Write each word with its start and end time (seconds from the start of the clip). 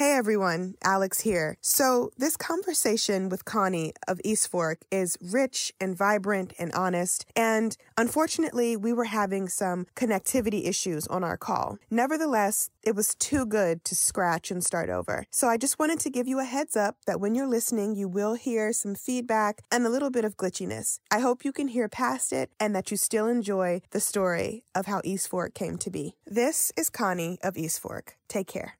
Hey 0.00 0.14
everyone, 0.14 0.76
Alex 0.82 1.20
here. 1.20 1.58
So, 1.60 2.10
this 2.16 2.34
conversation 2.34 3.28
with 3.28 3.44
Connie 3.44 3.92
of 4.08 4.18
East 4.24 4.50
Fork 4.50 4.78
is 4.90 5.18
rich 5.20 5.74
and 5.78 5.94
vibrant 5.94 6.54
and 6.58 6.72
honest, 6.72 7.26
and 7.36 7.76
unfortunately, 7.98 8.78
we 8.78 8.94
were 8.94 9.12
having 9.12 9.46
some 9.46 9.86
connectivity 9.94 10.66
issues 10.66 11.06
on 11.08 11.22
our 11.22 11.36
call. 11.36 11.76
Nevertheless, 11.90 12.70
it 12.82 12.96
was 12.96 13.14
too 13.14 13.44
good 13.44 13.84
to 13.84 13.94
scratch 13.94 14.50
and 14.50 14.64
start 14.64 14.88
over. 14.88 15.26
So, 15.30 15.48
I 15.48 15.58
just 15.58 15.78
wanted 15.78 16.00
to 16.00 16.08
give 16.08 16.26
you 16.26 16.40
a 16.40 16.44
heads 16.44 16.78
up 16.78 16.96
that 17.06 17.20
when 17.20 17.34
you're 17.34 17.46
listening, 17.46 17.94
you 17.94 18.08
will 18.08 18.36
hear 18.36 18.72
some 18.72 18.94
feedback 18.94 19.60
and 19.70 19.84
a 19.84 19.90
little 19.90 20.10
bit 20.10 20.24
of 20.24 20.38
glitchiness. 20.38 20.98
I 21.10 21.18
hope 21.18 21.44
you 21.44 21.52
can 21.52 21.68
hear 21.68 21.90
past 21.90 22.32
it 22.32 22.50
and 22.58 22.74
that 22.74 22.90
you 22.90 22.96
still 22.96 23.26
enjoy 23.26 23.82
the 23.90 24.00
story 24.00 24.64
of 24.74 24.86
how 24.86 25.02
East 25.04 25.28
Fork 25.28 25.52
came 25.52 25.76
to 25.76 25.90
be. 25.90 26.14
This 26.24 26.72
is 26.74 26.88
Connie 26.88 27.38
of 27.42 27.58
East 27.58 27.80
Fork. 27.80 28.16
Take 28.30 28.46
care. 28.46 28.76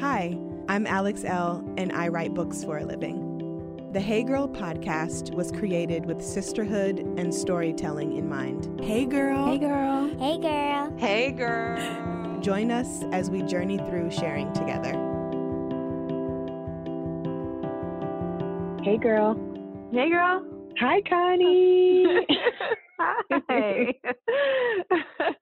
Hi, 0.00 0.36
I'm 0.68 0.88
Alex 0.88 1.22
Elle, 1.24 1.64
and 1.78 1.92
I 1.92 2.08
write 2.08 2.34
books 2.34 2.64
for 2.64 2.78
a 2.78 2.84
living. 2.84 3.90
The 3.92 4.00
Hey 4.00 4.24
Girl 4.24 4.48
podcast 4.48 5.32
was 5.34 5.52
created 5.52 6.04
with 6.04 6.20
sisterhood 6.20 6.98
and 7.16 7.32
storytelling 7.32 8.16
in 8.16 8.28
mind. 8.28 8.80
Hey, 8.82 9.06
girl. 9.06 9.46
Hey, 9.46 9.58
girl. 9.58 10.08
Hey, 10.18 10.38
girl. 10.38 10.98
Hey, 10.98 11.30
girl. 11.30 12.40
Join 12.40 12.72
us 12.72 13.04
as 13.12 13.30
we 13.30 13.42
journey 13.42 13.78
through 13.78 14.10
sharing 14.10 14.52
together. 14.52 14.94
Hey, 18.82 18.98
girl. 18.98 19.36
Hey, 19.92 20.10
girl. 20.10 20.44
Hi, 20.80 21.00
Connie. 21.02 22.26
Hi. 23.48 23.94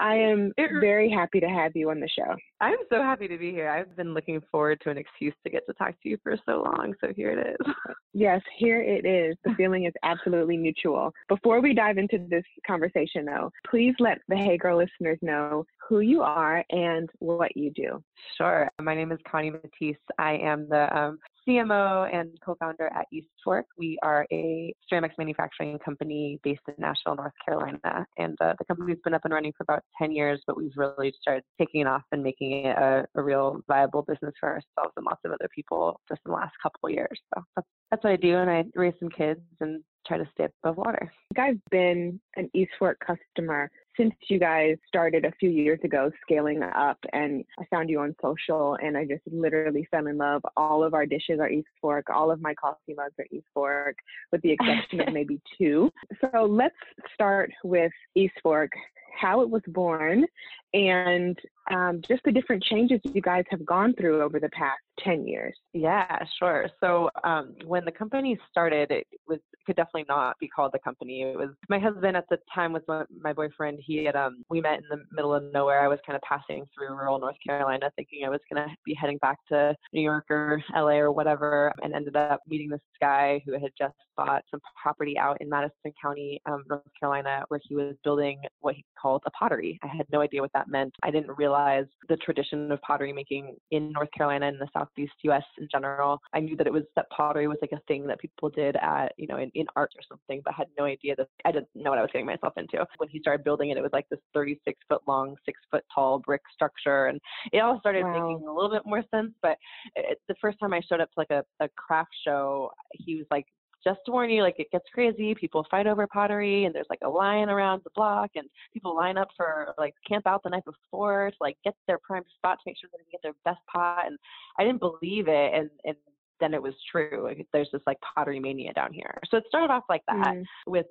I 0.00 0.14
am 0.14 0.52
very 0.80 1.10
happy 1.10 1.40
to 1.40 1.48
have 1.48 1.72
you 1.74 1.90
on 1.90 2.00
the 2.00 2.08
show. 2.08 2.34
I'm 2.60 2.78
so 2.90 3.02
happy 3.02 3.28
to 3.28 3.38
be 3.38 3.50
here. 3.50 3.68
I've 3.68 3.96
been 3.96 4.14
looking 4.14 4.40
forward 4.50 4.80
to 4.84 4.90
an 4.90 4.98
excuse 4.98 5.34
to 5.44 5.50
get 5.50 5.66
to 5.66 5.74
talk 5.74 5.94
to 6.02 6.08
you 6.08 6.18
for 6.22 6.36
so 6.46 6.62
long, 6.62 6.94
so 7.00 7.12
here 7.14 7.30
it 7.30 7.56
is. 7.60 7.74
Yes, 8.14 8.40
here 8.56 8.80
it 8.80 9.04
is. 9.04 9.36
The 9.44 9.54
feeling 9.56 9.84
is 9.84 9.92
absolutely 10.02 10.56
mutual. 10.56 11.12
Before 11.28 11.60
we 11.60 11.74
dive 11.74 11.98
into 11.98 12.18
this 12.28 12.44
conversation, 12.66 13.24
though, 13.24 13.50
please 13.68 13.94
let 13.98 14.18
the 14.28 14.36
Hey 14.36 14.56
Girl 14.56 14.78
listeners 14.78 15.18
know 15.22 15.64
who 15.88 16.00
you 16.00 16.22
are 16.22 16.64
and 16.70 17.08
what 17.18 17.56
you 17.56 17.70
do. 17.70 18.02
Sure. 18.36 18.68
My 18.80 18.94
name 18.94 19.12
is 19.12 19.18
Connie 19.30 19.50
Matisse. 19.50 19.96
I 20.18 20.32
am 20.34 20.68
the 20.68 20.96
um, 20.96 21.18
CMO 21.48 22.12
and 22.12 22.30
co-founder 22.44 22.90
at 22.94 23.06
East 23.12 23.28
Fork. 23.42 23.66
We 23.78 23.98
are 24.02 24.26
a 24.30 24.74
ceramics 24.88 25.14
manufacturing 25.16 25.78
company 25.78 26.38
based 26.42 26.60
in 26.68 26.84
Asheville, 26.84 27.16
North 27.16 27.32
Carolina, 27.44 28.06
and 28.18 28.36
uh, 28.40 28.54
the 28.58 28.64
company's 28.66 28.98
been 29.02 29.14
up 29.14 29.22
and 29.24 29.32
running 29.32 29.52
for 29.56 29.62
about 29.62 29.82
10 29.98 30.12
years, 30.12 30.42
but 30.46 30.56
we've 30.56 30.72
really 30.76 31.12
started 31.20 31.42
taking 31.58 31.86
off 31.86 32.02
and 32.12 32.22
making 32.22 32.66
it 32.66 32.76
a, 32.76 33.06
a 33.14 33.22
real 33.22 33.60
viable 33.66 34.02
business 34.02 34.34
for 34.38 34.48
ourselves 34.48 34.92
and 34.96 35.06
lots 35.06 35.20
of 35.24 35.32
other 35.32 35.48
people 35.54 36.00
just 36.08 36.20
in 36.26 36.32
the 36.32 36.36
last 36.36 36.54
couple 36.62 36.88
of 36.88 36.92
years. 36.92 37.18
So 37.34 37.42
that's, 37.56 37.68
that's 37.90 38.04
what 38.04 38.12
I 38.12 38.16
do, 38.16 38.36
and 38.36 38.50
I 38.50 38.64
raise 38.74 38.94
some 39.00 39.08
kids 39.08 39.40
and 39.60 39.82
try 40.06 40.18
to 40.18 40.28
stay 40.34 40.48
above 40.62 40.76
water. 40.76 41.10
I've 41.38 41.60
been 41.70 42.20
an 42.36 42.50
East 42.54 42.72
Fork 42.78 42.98
customer 43.06 43.70
since 43.98 44.14
you 44.28 44.38
guys 44.38 44.76
started 44.86 45.24
a 45.24 45.32
few 45.32 45.50
years 45.50 45.80
ago 45.82 46.10
scaling 46.22 46.62
up 46.62 46.98
and 47.12 47.44
I 47.58 47.64
found 47.66 47.90
you 47.90 48.00
on 48.00 48.14
social 48.22 48.78
and 48.80 48.96
I 48.96 49.04
just 49.04 49.22
literally 49.30 49.86
fell 49.90 50.06
in 50.06 50.16
love. 50.16 50.42
All 50.56 50.84
of 50.84 50.94
our 50.94 51.04
dishes 51.04 51.40
are 51.40 51.50
East 51.50 51.68
Fork, 51.80 52.06
all 52.08 52.30
of 52.30 52.40
my 52.40 52.54
coffee 52.54 52.94
mugs 52.96 53.14
are 53.18 53.26
East 53.30 53.46
Fork, 53.52 53.96
with 54.32 54.40
the 54.42 54.52
exception 54.52 55.00
of 55.00 55.08
maybe 55.12 55.40
two. 55.58 55.90
So 56.20 56.44
let's 56.44 56.76
start 57.12 57.50
with 57.64 57.92
East 58.14 58.34
Fork, 58.42 58.70
how 59.14 59.40
it 59.40 59.50
was 59.50 59.62
born, 59.68 60.26
and 60.74 61.38
um, 61.70 62.00
just 62.06 62.22
the 62.24 62.32
different 62.32 62.62
changes 62.62 63.00
you 63.04 63.22
guys 63.22 63.44
have 63.50 63.64
gone 63.64 63.94
through 63.94 64.22
over 64.22 64.40
the 64.40 64.48
past 64.50 64.80
10 65.00 65.26
years. 65.26 65.54
Yeah, 65.72 66.24
sure. 66.38 66.68
So 66.80 67.10
um, 67.24 67.54
when 67.64 67.84
the 67.84 67.92
company 67.92 68.38
started, 68.50 68.90
it 68.90 69.06
was 69.26 69.38
could 69.68 69.76
definitely 69.76 70.06
not 70.08 70.34
be 70.40 70.48
called 70.48 70.72
the 70.72 70.78
company. 70.78 71.22
It 71.22 71.36
was 71.36 71.50
my 71.68 71.78
husband 71.78 72.16
at 72.16 72.24
the 72.30 72.38
time 72.54 72.72
was 72.72 72.82
my 73.20 73.34
boyfriend. 73.34 73.78
He 73.84 74.02
had 74.04 74.16
um, 74.16 74.42
we 74.48 74.62
met 74.62 74.78
in 74.78 74.84
the 74.88 75.04
middle 75.12 75.34
of 75.34 75.42
nowhere. 75.52 75.82
I 75.82 75.88
was 75.88 75.98
kind 76.06 76.16
of 76.16 76.22
passing 76.22 76.64
through 76.74 76.96
rural 76.96 77.18
North 77.18 77.36
Carolina, 77.46 77.90
thinking 77.94 78.24
I 78.24 78.30
was 78.30 78.40
gonna 78.50 78.68
be 78.86 78.94
heading 78.94 79.18
back 79.18 79.36
to 79.48 79.76
New 79.92 80.00
York 80.00 80.24
or 80.30 80.62
LA 80.74 80.96
or 80.96 81.12
whatever, 81.12 81.70
and 81.82 81.94
ended 81.94 82.16
up 82.16 82.40
meeting 82.48 82.70
this 82.70 82.80
guy 82.98 83.42
who 83.44 83.52
had 83.52 83.72
just 83.76 83.94
bought 84.16 84.42
some 84.50 84.60
property 84.82 85.18
out 85.18 85.36
in 85.42 85.50
Madison 85.50 85.92
County, 86.00 86.40
um, 86.46 86.64
North 86.68 86.82
Carolina, 86.98 87.44
where 87.48 87.60
he 87.62 87.74
was 87.74 87.94
building 88.04 88.40
what 88.60 88.74
he 88.74 88.84
called 89.00 89.07
a 89.16 89.30
pottery. 89.30 89.78
I 89.82 89.88
had 89.88 90.06
no 90.12 90.20
idea 90.20 90.40
what 90.40 90.52
that 90.54 90.68
meant. 90.68 90.94
I 91.02 91.10
didn't 91.10 91.36
realize 91.36 91.86
the 92.08 92.16
tradition 92.16 92.70
of 92.72 92.80
pottery 92.82 93.12
making 93.12 93.56
in 93.70 93.92
North 93.92 94.10
Carolina 94.16 94.48
and 94.48 94.60
the 94.60 94.68
Southeast 94.72 95.12
U.S. 95.22 95.44
in 95.58 95.68
general. 95.70 96.20
I 96.34 96.40
knew 96.40 96.56
that 96.56 96.66
it 96.66 96.72
was 96.72 96.84
that 96.96 97.08
pottery 97.10 97.48
was 97.48 97.58
like 97.60 97.72
a 97.72 97.80
thing 97.88 98.06
that 98.06 98.20
people 98.20 98.50
did 98.50 98.76
at 98.76 99.12
you 99.16 99.26
know 99.26 99.38
in, 99.38 99.50
in 99.54 99.66
art 99.76 99.90
or 99.96 100.02
something, 100.08 100.40
but 100.44 100.54
had 100.54 100.68
no 100.78 100.84
idea 100.84 101.14
that 101.16 101.28
I 101.44 101.52
didn't 101.52 101.68
know 101.74 101.90
what 101.90 101.98
I 101.98 102.02
was 102.02 102.10
getting 102.12 102.26
myself 102.26 102.54
into. 102.56 102.84
When 102.98 103.08
he 103.08 103.20
started 103.20 103.44
building 103.44 103.70
it, 103.70 103.76
it 103.76 103.82
was 103.82 103.92
like 103.92 104.08
this 104.10 104.20
36 104.34 104.78
foot 104.88 105.02
long, 105.06 105.36
six 105.44 105.60
foot 105.70 105.84
tall 105.94 106.18
brick 106.18 106.42
structure, 106.52 107.06
and 107.06 107.20
it 107.52 107.58
all 107.58 107.78
started 107.80 108.04
Wow. 108.04 108.12
making 108.12 108.46
a 108.46 108.52
little 108.52 108.70
bit 108.70 108.82
more 108.86 109.02
sense. 109.14 109.32
But 109.42 109.56
it, 109.96 110.20
the 110.28 110.34
first 110.40 110.58
time 110.60 110.72
I 110.72 110.80
showed 110.88 111.00
up 111.00 111.10
to 111.12 111.18
like 111.18 111.30
a, 111.30 111.44
a 111.60 111.68
craft 111.76 112.10
show, 112.24 112.70
he 112.92 113.16
was 113.16 113.26
like 113.30 113.46
just 113.84 114.00
to 114.06 114.12
warn 114.12 114.30
you, 114.30 114.42
like 114.42 114.56
it 114.58 114.70
gets 114.70 114.84
crazy. 114.92 115.34
People 115.34 115.66
fight 115.70 115.86
over 115.86 116.06
pottery, 116.06 116.64
and 116.64 116.74
there's 116.74 116.86
like 116.90 117.00
a 117.04 117.08
line 117.08 117.48
around 117.48 117.82
the 117.84 117.90
block, 117.94 118.30
and 118.34 118.48
people 118.72 118.94
line 118.94 119.16
up 119.16 119.28
for 119.36 119.74
like 119.78 119.94
camp 120.06 120.26
out 120.26 120.42
the 120.42 120.50
night 120.50 120.64
before 120.64 121.30
to 121.30 121.36
like 121.40 121.56
get 121.64 121.74
their 121.86 121.98
prime 121.98 122.24
spot 122.36 122.58
to 122.58 122.62
make 122.66 122.76
sure 122.78 122.90
they 122.92 122.98
can 122.98 123.06
get 123.12 123.22
their 123.22 123.34
best 123.44 123.60
pot. 123.72 124.06
And 124.06 124.18
I 124.58 124.64
didn't 124.64 124.80
believe 124.80 125.28
it, 125.28 125.54
and 125.54 125.70
and 125.84 125.96
then 126.40 126.54
it 126.54 126.62
was 126.62 126.74
true. 126.90 127.34
There's 127.52 127.68
this 127.72 127.82
like 127.86 127.98
pottery 128.00 128.40
mania 128.40 128.72
down 128.72 128.92
here. 128.92 129.18
So 129.30 129.36
it 129.36 129.44
started 129.48 129.72
off 129.72 129.84
like 129.88 130.02
that 130.06 130.34
Mm. 130.34 130.44
with 130.66 130.86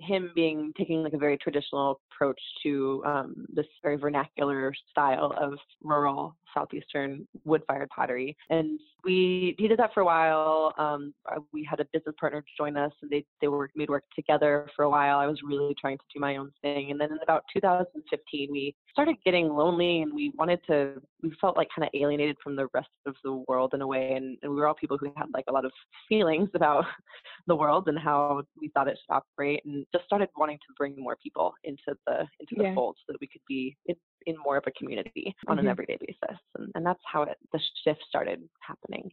him 0.00 0.30
being 0.34 0.72
taking 0.76 1.02
like 1.02 1.12
a 1.12 1.18
very 1.18 1.36
traditional 1.36 2.00
approach 2.12 2.40
to 2.62 3.02
um, 3.04 3.46
this 3.48 3.66
very 3.82 3.96
vernacular 3.96 4.72
style 4.90 5.32
of 5.38 5.58
rural 5.82 6.36
southeastern 6.54 7.26
wood-fired 7.44 7.88
pottery. 7.90 8.36
And 8.50 8.80
we 9.04 9.54
he 9.58 9.68
did 9.68 9.78
that 9.78 9.92
for 9.94 10.00
a 10.00 10.04
while. 10.04 10.74
Um, 10.78 11.14
uh, 11.30 11.40
we 11.52 11.62
had 11.64 11.80
a 11.80 11.84
business 11.92 12.14
partner 12.18 12.44
join 12.56 12.76
us, 12.76 12.92
and 13.02 13.10
they 13.10 13.24
they 13.40 13.48
worked 13.48 13.76
we'd 13.76 13.90
worked 13.90 14.14
together 14.14 14.68
for 14.74 14.84
a 14.84 14.90
while. 14.90 15.18
I 15.18 15.26
was 15.26 15.38
really 15.44 15.74
trying 15.80 15.98
to 15.98 16.04
do 16.12 16.20
my 16.20 16.36
own 16.36 16.50
thing, 16.62 16.90
and 16.90 17.00
then 17.00 17.12
in 17.12 17.18
about 17.22 17.44
2015, 17.52 18.48
we 18.50 18.74
started 18.90 19.16
getting 19.24 19.48
lonely, 19.48 20.02
and 20.02 20.12
we 20.12 20.32
wanted 20.36 20.60
to. 20.68 21.00
We 21.22 21.32
felt 21.40 21.56
like 21.56 21.68
kind 21.74 21.86
of 21.86 22.00
alienated 22.00 22.36
from 22.42 22.56
the 22.56 22.68
rest 22.74 22.88
of 23.06 23.14
the 23.24 23.44
world 23.48 23.74
in 23.74 23.82
a 23.82 23.86
way, 23.86 24.12
and, 24.12 24.36
and 24.42 24.52
we 24.52 24.58
were 24.58 24.66
all 24.66 24.74
people 24.74 24.87
who 24.96 25.12
had 25.16 25.26
like 25.34 25.44
a 25.48 25.52
lot 25.52 25.64
of 25.64 25.72
feelings 26.08 26.48
about 26.54 26.84
the 27.46 27.54
world 27.56 27.88
and 27.88 27.98
how 27.98 28.42
we 28.60 28.68
thought 28.68 28.88
it 28.88 28.98
should 28.98 29.14
operate, 29.14 29.62
and 29.66 29.84
just 29.92 30.04
started 30.06 30.28
wanting 30.36 30.56
to 30.58 30.74
bring 30.76 30.94
more 30.96 31.16
people 31.22 31.52
into 31.64 31.94
the 32.06 32.20
into 32.40 32.54
the 32.56 32.62
Yeah. 32.64 32.74
fold 32.74 32.96
so 32.98 33.12
that 33.12 33.20
we 33.20 33.26
could 33.26 33.42
be 33.48 33.76
in, 33.86 33.96
in 34.26 34.36
more 34.44 34.56
of 34.56 34.64
a 34.66 34.70
community 34.72 35.34
on 35.48 35.58
an 35.58 35.66
Mhm. 35.66 35.70
everyday 35.70 35.98
basis, 36.00 36.38
and, 36.56 36.70
and 36.74 36.86
that's 36.86 37.02
how 37.04 37.22
it 37.24 37.36
the 37.52 37.60
shift 37.84 38.02
started 38.08 38.48
happening. 38.60 39.10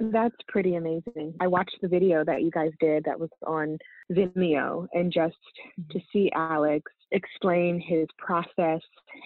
That's 0.00 0.36
pretty 0.48 0.76
amazing. 0.76 1.34
I 1.40 1.46
watched 1.46 1.76
the 1.82 1.88
video 1.88 2.24
that 2.24 2.42
you 2.42 2.50
guys 2.50 2.70
did 2.80 3.04
that 3.04 3.20
was 3.20 3.28
on 3.46 3.78
Vimeo, 4.10 4.86
and 4.94 5.12
just 5.12 5.36
to 5.76 5.98
mm-hmm. 5.98 5.98
see 6.10 6.32
Alex 6.34 6.90
explain 7.12 7.78
his 7.78 8.06
process 8.16 8.80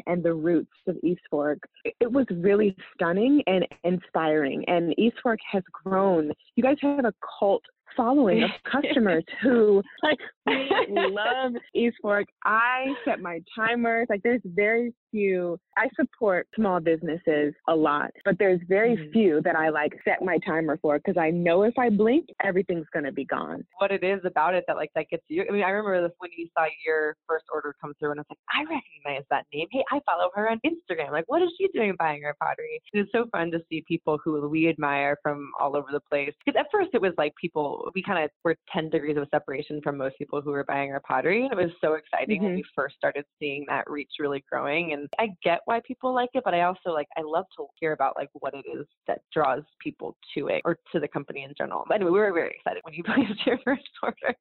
and 0.06 0.22
the 0.22 0.34
roots 0.34 0.72
of 0.88 0.96
East 1.04 1.20
Fork, 1.30 1.60
it- 1.84 1.94
it 2.00 2.10
was 2.10 2.26
really 2.30 2.74
stunning 2.94 3.42
and 3.46 3.66
inspiring. 3.84 4.64
And 4.68 4.98
East 4.98 5.16
Fork 5.22 5.38
has 5.50 5.62
grown. 5.70 6.32
You 6.56 6.64
guys 6.64 6.78
have 6.80 7.04
a 7.04 7.14
cult 7.38 7.62
following 7.96 8.42
of 8.42 8.50
customers 8.70 9.24
who 9.42 9.82
like 10.02 10.18
we 10.46 11.06
love 11.10 11.52
East 11.74 11.96
Fork. 12.02 12.26
I 12.44 12.86
set 13.04 13.20
my 13.20 13.40
timers. 13.56 14.06
Like 14.10 14.22
there's 14.22 14.42
very 14.44 14.92
few. 15.10 15.58
I 15.76 15.88
support 15.96 16.46
small 16.54 16.80
businesses 16.80 17.54
a 17.68 17.74
lot, 17.74 18.10
but 18.24 18.36
there's 18.38 18.60
very 18.68 18.96
Mhm. 18.96 19.12
few 19.12 19.40
that 19.42 19.56
I 19.56 19.70
like 19.70 19.92
set 20.04 20.22
my 20.22 20.38
timer 20.46 20.76
for 20.82 20.98
because 20.98 21.16
I 21.16 21.30
know 21.30 21.62
if 21.62 21.78
I 21.78 21.88
blink, 21.88 22.26
everything's 22.42 22.86
gonna 22.92 23.12
be 23.12 23.24
gone. 23.24 23.64
what 23.78 23.90
it 23.90 24.02
is 24.04 24.20
about 24.24 24.54
it 24.54 24.64
that 24.66 24.76
like 24.76 24.90
that 24.94 25.08
gets 25.08 25.24
you. 25.28 25.44
I 25.48 25.52
mean, 25.52 25.62
I 25.62 25.70
remember 25.70 26.02
this 26.06 26.14
when 26.18 26.30
you 26.36 26.48
saw 26.56 26.66
your 26.84 27.16
first 27.28 27.44
order 27.52 27.74
come 27.80 27.94
through, 27.98 28.12
and 28.12 28.20
it's 28.20 28.28
like, 28.30 28.38
I 28.54 28.60
recognize 28.62 29.24
that 29.30 29.46
name. 29.52 29.66
Hey, 29.70 29.84
I 29.90 30.00
follow 30.06 30.30
her 30.34 30.50
on 30.50 30.60
Instagram. 30.66 31.10
Like, 31.12 31.24
what 31.28 31.42
is 31.42 31.50
she 31.58 31.68
doing 31.68 31.94
buying 31.98 32.22
her 32.22 32.34
pottery? 32.40 32.80
And 32.92 33.02
it's 33.02 33.12
so 33.12 33.26
fun 33.32 33.50
to 33.52 33.60
see 33.68 33.82
people 33.88 34.18
who 34.24 34.48
we 34.48 34.68
admire 34.68 35.16
from 35.22 35.50
all 35.58 35.76
over 35.76 35.88
the 35.92 36.00
place. 36.00 36.32
Because 36.44 36.58
at 36.58 36.66
first 36.72 36.90
it 36.94 37.00
was 37.00 37.12
like 37.18 37.34
people 37.40 37.83
we 37.94 38.02
kind 38.02 38.24
of 38.24 38.30
were 38.44 38.56
10 38.72 38.90
degrees 38.90 39.16
of 39.16 39.26
separation 39.30 39.80
from 39.82 39.96
most 39.96 40.16
people 40.18 40.40
who 40.40 40.50
were 40.50 40.64
buying 40.64 40.92
our 40.92 41.00
pottery. 41.00 41.44
And 41.44 41.52
it 41.52 41.62
was 41.62 41.72
so 41.80 41.94
exciting 41.94 42.38
mm-hmm. 42.38 42.46
when 42.46 42.54
we 42.56 42.64
first 42.74 42.96
started 42.96 43.24
seeing 43.38 43.64
that 43.68 43.88
reach 43.90 44.10
really 44.18 44.44
growing. 44.50 44.92
And 44.92 45.08
I 45.18 45.28
get 45.42 45.60
why 45.64 45.80
people 45.86 46.14
like 46.14 46.30
it, 46.34 46.42
but 46.44 46.54
I 46.54 46.62
also 46.62 46.90
like, 46.90 47.08
I 47.16 47.22
love 47.22 47.46
to 47.56 47.66
hear 47.80 47.92
about 47.92 48.14
like 48.16 48.28
what 48.34 48.54
it 48.54 48.64
is 48.72 48.86
that 49.06 49.20
draws 49.32 49.62
people 49.80 50.16
to 50.36 50.48
it 50.48 50.62
or 50.64 50.78
to 50.92 51.00
the 51.00 51.08
company 51.08 51.44
in 51.44 51.52
general. 51.56 51.84
But 51.88 51.96
anyway, 51.96 52.10
we 52.10 52.18
were 52.18 52.32
very 52.32 52.56
excited 52.56 52.82
when 52.84 52.94
you 52.94 53.02
placed 53.04 53.46
your 53.46 53.58
first 53.64 53.82
order. 54.02 54.34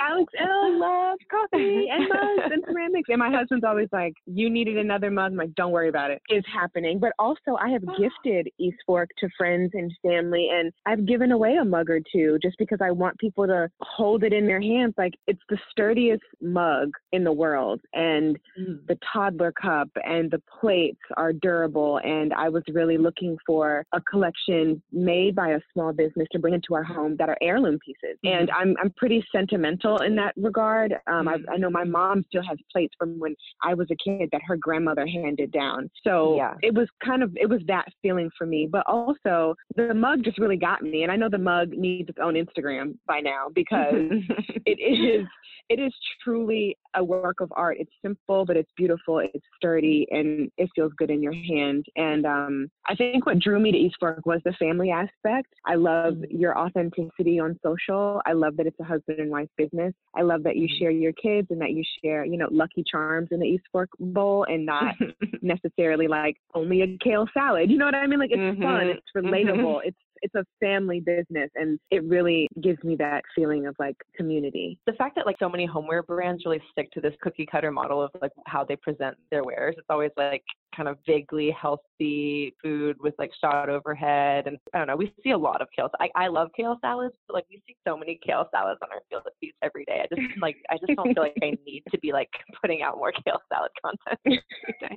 Alex 0.00 0.32
Elle 0.40 0.78
loves 0.78 1.20
coffee 1.30 1.86
and 1.90 2.08
mugs 2.08 2.52
and 2.52 2.64
ceramics. 2.66 3.08
And 3.08 3.18
my 3.18 3.30
husband's 3.30 3.64
always 3.64 3.88
like, 3.92 4.14
you 4.26 4.50
needed 4.50 4.78
another 4.78 5.10
mug. 5.10 5.32
I'm 5.32 5.38
like, 5.38 5.54
don't 5.54 5.72
worry 5.72 5.88
about 5.88 6.10
it. 6.10 6.20
It's 6.28 6.46
happening. 6.52 6.98
But 6.98 7.12
also 7.18 7.56
I 7.60 7.70
have 7.70 7.82
gifted 7.98 8.48
East 8.58 8.78
Fork 8.86 9.10
to 9.18 9.28
friends 9.36 9.70
and 9.74 9.92
family 10.02 10.48
and 10.52 10.72
I've 10.86 11.06
given 11.06 11.32
away 11.32 11.56
a 11.60 11.64
mug 11.64 11.90
or 11.90 12.00
two 12.12 12.38
just 12.48 12.58
because 12.58 12.78
I 12.82 12.90
want 12.90 13.18
people 13.18 13.46
to 13.46 13.68
hold 13.82 14.24
it 14.24 14.32
in 14.32 14.46
their 14.46 14.60
hands. 14.60 14.94
Like 14.96 15.12
it's 15.26 15.42
the 15.50 15.58
sturdiest 15.70 16.22
mug 16.40 16.90
in 17.12 17.22
the 17.22 17.32
world. 17.32 17.80
And 17.92 18.38
mm. 18.58 18.86
the 18.88 18.98
toddler 19.12 19.52
cup 19.52 19.90
and 20.02 20.30
the 20.30 20.40
plates 20.60 21.00
are 21.18 21.34
durable. 21.34 22.00
And 22.02 22.32
I 22.32 22.48
was 22.48 22.62
really 22.72 22.96
looking 22.96 23.36
for 23.46 23.84
a 23.92 24.00
collection 24.00 24.82
made 24.92 25.34
by 25.34 25.50
a 25.50 25.60
small 25.74 25.92
business 25.92 26.26
to 26.32 26.38
bring 26.38 26.54
into 26.54 26.74
our 26.74 26.82
home 26.82 27.16
that 27.18 27.28
are 27.28 27.36
heirloom 27.42 27.78
pieces. 27.84 28.16
Mm. 28.24 28.40
And 28.40 28.50
I'm, 28.50 28.74
I'm 28.82 28.92
pretty 28.96 29.22
sentimental 29.30 29.98
in 29.98 30.16
that 30.16 30.32
regard. 30.36 30.94
Um, 31.06 31.26
mm. 31.26 31.44
I, 31.48 31.54
I 31.54 31.56
know 31.58 31.68
my 31.68 31.84
mom 31.84 32.24
still 32.28 32.42
has 32.48 32.56
plates 32.72 32.94
from 32.98 33.18
when 33.18 33.34
I 33.62 33.74
was 33.74 33.88
a 33.90 33.96
kid 34.02 34.30
that 34.32 34.40
her 34.46 34.56
grandmother 34.56 35.06
handed 35.06 35.52
down. 35.52 35.90
So 36.02 36.36
yeah. 36.36 36.54
it 36.62 36.74
was 36.74 36.88
kind 37.04 37.22
of, 37.22 37.36
it 37.36 37.48
was 37.50 37.60
that 37.66 37.84
feeling 38.00 38.30
for 38.38 38.46
me. 38.46 38.66
But 38.70 38.84
also 38.86 39.54
the 39.76 39.92
mug 39.92 40.24
just 40.24 40.38
really 40.38 40.56
got 40.56 40.80
me. 40.80 41.02
And 41.02 41.12
I 41.12 41.16
know 41.16 41.28
the 41.28 41.36
mug 41.36 41.72
needs 41.72 42.08
its 42.08 42.18
own 42.22 42.36
Instagram 42.44 42.96
by 43.06 43.20
now 43.20 43.48
because 43.54 43.94
it 44.66 44.78
is 44.80 45.26
it 45.68 45.78
is 45.78 45.92
truly 46.24 46.78
a 46.94 47.04
work 47.04 47.40
of 47.40 47.52
art. 47.54 47.76
It's 47.78 47.92
simple, 48.02 48.46
but 48.46 48.56
it's 48.56 48.70
beautiful. 48.76 49.18
It's 49.18 49.44
sturdy, 49.56 50.06
and 50.10 50.50
it 50.56 50.70
feels 50.74 50.92
good 50.96 51.10
in 51.10 51.22
your 51.22 51.34
hand. 51.34 51.84
And 51.96 52.24
um, 52.24 52.70
I 52.86 52.94
think 52.94 53.26
what 53.26 53.38
drew 53.38 53.60
me 53.60 53.70
to 53.72 53.78
East 53.78 53.96
Fork 54.00 54.24
was 54.24 54.40
the 54.44 54.52
family 54.52 54.90
aspect. 54.90 55.52
I 55.66 55.74
love 55.74 56.14
mm-hmm. 56.14 56.36
your 56.36 56.58
authenticity 56.58 57.38
on 57.38 57.58
social. 57.62 58.22
I 58.24 58.32
love 58.32 58.56
that 58.56 58.66
it's 58.66 58.80
a 58.80 58.84
husband 58.84 59.20
and 59.20 59.30
wife 59.30 59.48
business. 59.58 59.92
I 60.16 60.22
love 60.22 60.42
that 60.44 60.56
you 60.56 60.68
mm-hmm. 60.68 60.82
share 60.82 60.90
your 60.90 61.12
kids 61.12 61.48
and 61.50 61.60
that 61.60 61.72
you 61.72 61.84
share, 62.02 62.24
you 62.24 62.38
know, 62.38 62.48
Lucky 62.50 62.82
Charms 62.90 63.28
in 63.30 63.40
the 63.40 63.46
East 63.46 63.64
Fork 63.70 63.90
bowl 64.00 64.46
and 64.48 64.64
not 64.64 64.94
necessarily 65.42 66.08
like 66.08 66.36
only 66.54 66.80
a 66.82 66.96
kale 67.04 67.26
salad. 67.34 67.70
You 67.70 67.76
know 67.76 67.84
what 67.84 67.94
I 67.94 68.06
mean? 68.06 68.18
Like 68.18 68.30
it's 68.32 68.38
mm-hmm. 68.38 68.62
fun. 68.62 68.86
It's 68.86 69.06
relatable. 69.14 69.80
It's 69.84 69.98
it's 70.22 70.34
a 70.34 70.44
family 70.60 71.00
business 71.00 71.50
and 71.54 71.78
it 71.90 72.04
really 72.04 72.48
gives 72.60 72.82
me 72.84 72.96
that 72.96 73.22
feeling 73.34 73.66
of 73.66 73.74
like 73.78 73.96
community. 74.16 74.78
The 74.86 74.92
fact 74.94 75.16
that 75.16 75.26
like 75.26 75.36
so 75.38 75.48
many 75.48 75.66
homeware 75.66 76.02
brands 76.02 76.44
really 76.44 76.62
stick 76.70 76.90
to 76.92 77.00
this 77.00 77.14
cookie 77.22 77.46
cutter 77.50 77.70
model 77.70 78.02
of 78.02 78.10
like 78.20 78.32
how 78.46 78.64
they 78.64 78.76
present 78.76 79.16
their 79.30 79.44
wares, 79.44 79.74
it's 79.78 79.86
always 79.90 80.10
like 80.16 80.42
kind 80.74 80.88
of 80.88 80.98
vaguely 81.06 81.50
healthy 81.50 82.54
food 82.62 82.96
with 83.00 83.14
like 83.18 83.30
shot 83.40 83.68
overhead 83.68 84.46
and 84.46 84.58
I 84.74 84.78
don't 84.78 84.86
know, 84.86 84.96
we 84.96 85.12
see 85.22 85.30
a 85.30 85.38
lot 85.38 85.60
of 85.60 85.68
kale. 85.74 85.90
I, 86.00 86.08
I 86.14 86.28
love 86.28 86.50
kale 86.56 86.78
salads, 86.80 87.14
but 87.26 87.34
like 87.34 87.46
we 87.50 87.62
see 87.66 87.76
so 87.86 87.96
many 87.96 88.18
kale 88.24 88.48
salads 88.52 88.78
on 88.82 88.88
our 88.92 89.00
field 89.08 89.22
of 89.26 89.32
feast 89.40 89.56
every 89.62 89.84
day. 89.84 90.04
I 90.04 90.14
just 90.14 90.40
like 90.40 90.56
I 90.70 90.76
just 90.76 90.94
don't 90.96 91.14
feel 91.14 91.22
like 91.22 91.34
I 91.42 91.56
need 91.66 91.82
to 91.90 91.98
be 91.98 92.12
like 92.12 92.30
putting 92.60 92.82
out 92.82 92.96
more 92.96 93.12
kale 93.12 93.40
salad 93.52 93.70
content 93.84 94.42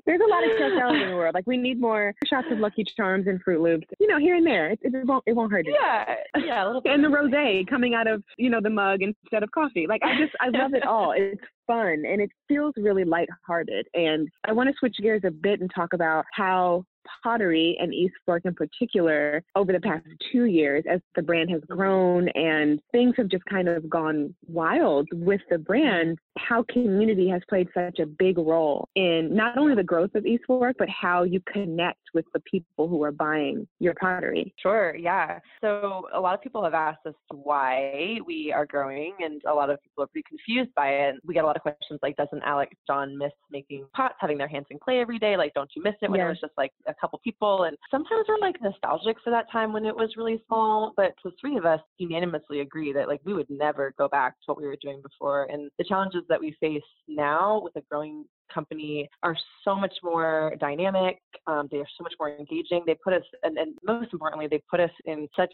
There's 0.05 0.21
a 0.21 0.29
lot 0.29 0.43
of 0.43 0.57
kale 0.57 0.77
salads 0.77 1.01
in 1.01 1.09
the 1.09 1.15
world. 1.15 1.35
Like 1.35 1.47
we 1.47 1.57
need 1.57 1.79
more 1.79 2.13
shots 2.25 2.47
of 2.51 2.59
Lucky 2.59 2.83
Charms 2.83 3.27
and 3.27 3.43
Froot 3.43 3.61
Loops, 3.61 3.87
you 3.99 4.07
know, 4.07 4.19
here 4.19 4.35
and 4.35 4.45
there. 4.45 4.71
It, 4.71 4.79
it 4.83 5.05
won't 5.05 5.23
it 5.25 5.33
won't 5.33 5.51
hurt 5.51 5.67
it. 5.67 5.75
Yeah, 5.79 6.15
yeah, 6.37 6.65
a 6.65 6.67
little 6.67 6.81
bit. 6.81 6.93
And 6.93 7.03
the 7.03 7.07
rosé 7.07 7.67
coming 7.67 7.93
out 7.93 8.07
of 8.07 8.23
you 8.37 8.49
know 8.49 8.61
the 8.61 8.69
mug 8.69 9.01
instead 9.01 9.43
of 9.43 9.51
coffee. 9.51 9.87
Like 9.87 10.01
I 10.03 10.17
just 10.17 10.33
I 10.39 10.49
love 10.49 10.73
it 10.73 10.85
all. 10.85 11.13
It's 11.15 11.41
fun 11.71 12.03
and 12.05 12.21
it 12.21 12.29
feels 12.47 12.73
really 12.77 13.05
lighthearted. 13.05 13.87
And 13.93 14.27
I 14.45 14.51
want 14.51 14.69
to 14.69 14.75
switch 14.77 14.97
gears 15.01 15.21
a 15.25 15.31
bit 15.31 15.61
and 15.61 15.71
talk 15.73 15.93
about 15.93 16.25
how 16.33 16.85
pottery 17.23 17.77
and 17.79 17.93
East 17.93 18.13
Fork 18.25 18.43
in 18.45 18.53
particular 18.53 19.43
over 19.55 19.71
the 19.71 19.79
past 19.79 20.05
two 20.31 20.45
years 20.45 20.83
as 20.89 20.99
the 21.15 21.21
brand 21.21 21.49
has 21.49 21.61
grown 21.67 22.29
and 22.29 22.79
things 22.91 23.15
have 23.17 23.27
just 23.27 23.45
kind 23.45 23.67
of 23.67 23.89
gone 23.89 24.35
wild 24.47 25.07
with 25.11 25.41
the 25.49 25.57
brand, 25.57 26.17
how 26.37 26.63
community 26.69 27.27
has 27.29 27.41
played 27.49 27.67
such 27.73 27.99
a 27.99 28.05
big 28.05 28.37
role 28.37 28.87
in 28.95 29.33
not 29.33 29.57
only 29.57 29.75
the 29.75 29.83
growth 29.83 30.13
of 30.15 30.25
East 30.25 30.43
Fork, 30.47 30.75
but 30.77 30.89
how 30.89 31.23
you 31.23 31.41
connect 31.51 32.00
with 32.13 32.25
the 32.33 32.39
people 32.41 32.87
who 32.87 33.03
are 33.03 33.11
buying 33.11 33.67
your 33.79 33.93
pottery. 33.93 34.53
Sure, 34.61 34.95
yeah. 34.95 35.39
So 35.61 36.07
a 36.13 36.19
lot 36.19 36.33
of 36.33 36.41
people 36.41 36.63
have 36.63 36.73
asked 36.73 37.05
us 37.05 37.13
why 37.29 38.19
we 38.25 38.51
are 38.53 38.65
growing 38.65 39.13
and 39.19 39.41
a 39.47 39.53
lot 39.53 39.69
of 39.69 39.81
people 39.81 40.03
are 40.03 40.07
pretty 40.07 40.25
confused 40.27 40.73
by 40.75 40.89
it. 40.89 41.15
We 41.25 41.33
get 41.33 41.43
a 41.43 41.47
lot 41.47 41.55
of 41.55 41.61
questions 41.61 41.99
like, 42.01 42.15
doesn't 42.17 42.41
Alex 42.43 42.75
John 42.87 43.17
miss 43.17 43.31
making 43.51 43.85
pots, 43.95 44.15
having 44.19 44.37
their 44.37 44.47
hands 44.47 44.67
in 44.69 44.79
clay 44.79 44.99
every 44.99 45.19
day? 45.19 45.37
Like, 45.37 45.53
don't 45.53 45.69
you 45.75 45.83
miss 45.83 45.95
it 46.01 46.09
when 46.09 46.19
yeah. 46.19 46.27
it 46.27 46.29
was 46.29 46.39
just 46.39 46.53
like 46.57 46.71
a 46.87 46.93
couple 46.93 47.19
people. 47.23 47.63
And 47.63 47.77
sometimes 47.89 48.25
we're 48.27 48.39
like 48.39 48.61
nostalgic 48.61 49.17
for 49.23 49.29
that 49.31 49.51
time 49.51 49.73
when 49.73 49.85
it 49.85 49.95
was 49.95 50.13
really 50.17 50.41
small. 50.47 50.93
But 50.95 51.13
the 51.23 51.31
three 51.39 51.57
of 51.57 51.65
us 51.65 51.81
unanimously 51.97 52.61
agree 52.61 52.93
that 52.93 53.07
like 53.07 53.21
we 53.23 53.33
would 53.33 53.49
never 53.49 53.93
go 53.97 54.07
back 54.07 54.33
to 54.33 54.45
what 54.47 54.57
we 54.57 54.67
were 54.67 54.77
doing 54.81 55.01
before. 55.01 55.47
And 55.51 55.69
the 55.77 55.83
challenges 55.83 56.23
that 56.29 56.39
we 56.39 56.55
face 56.59 56.81
now 57.07 57.61
with 57.63 57.75
a 57.75 57.81
growing 57.89 58.25
company 58.53 59.09
are 59.23 59.35
so 59.63 59.75
much 59.75 59.93
more 60.03 60.53
dynamic. 60.59 61.19
Um, 61.47 61.67
they 61.71 61.77
are 61.77 61.87
so 61.97 62.03
much 62.03 62.13
more 62.19 62.29
engaging. 62.29 62.83
They 62.85 62.95
put 63.03 63.13
us, 63.13 63.23
and, 63.43 63.57
and, 63.57 63.75
most 63.85 64.13
importantly, 64.13 64.47
they 64.49 64.61
put 64.69 64.79
us 64.79 64.91
in 65.05 65.27
such 65.35 65.53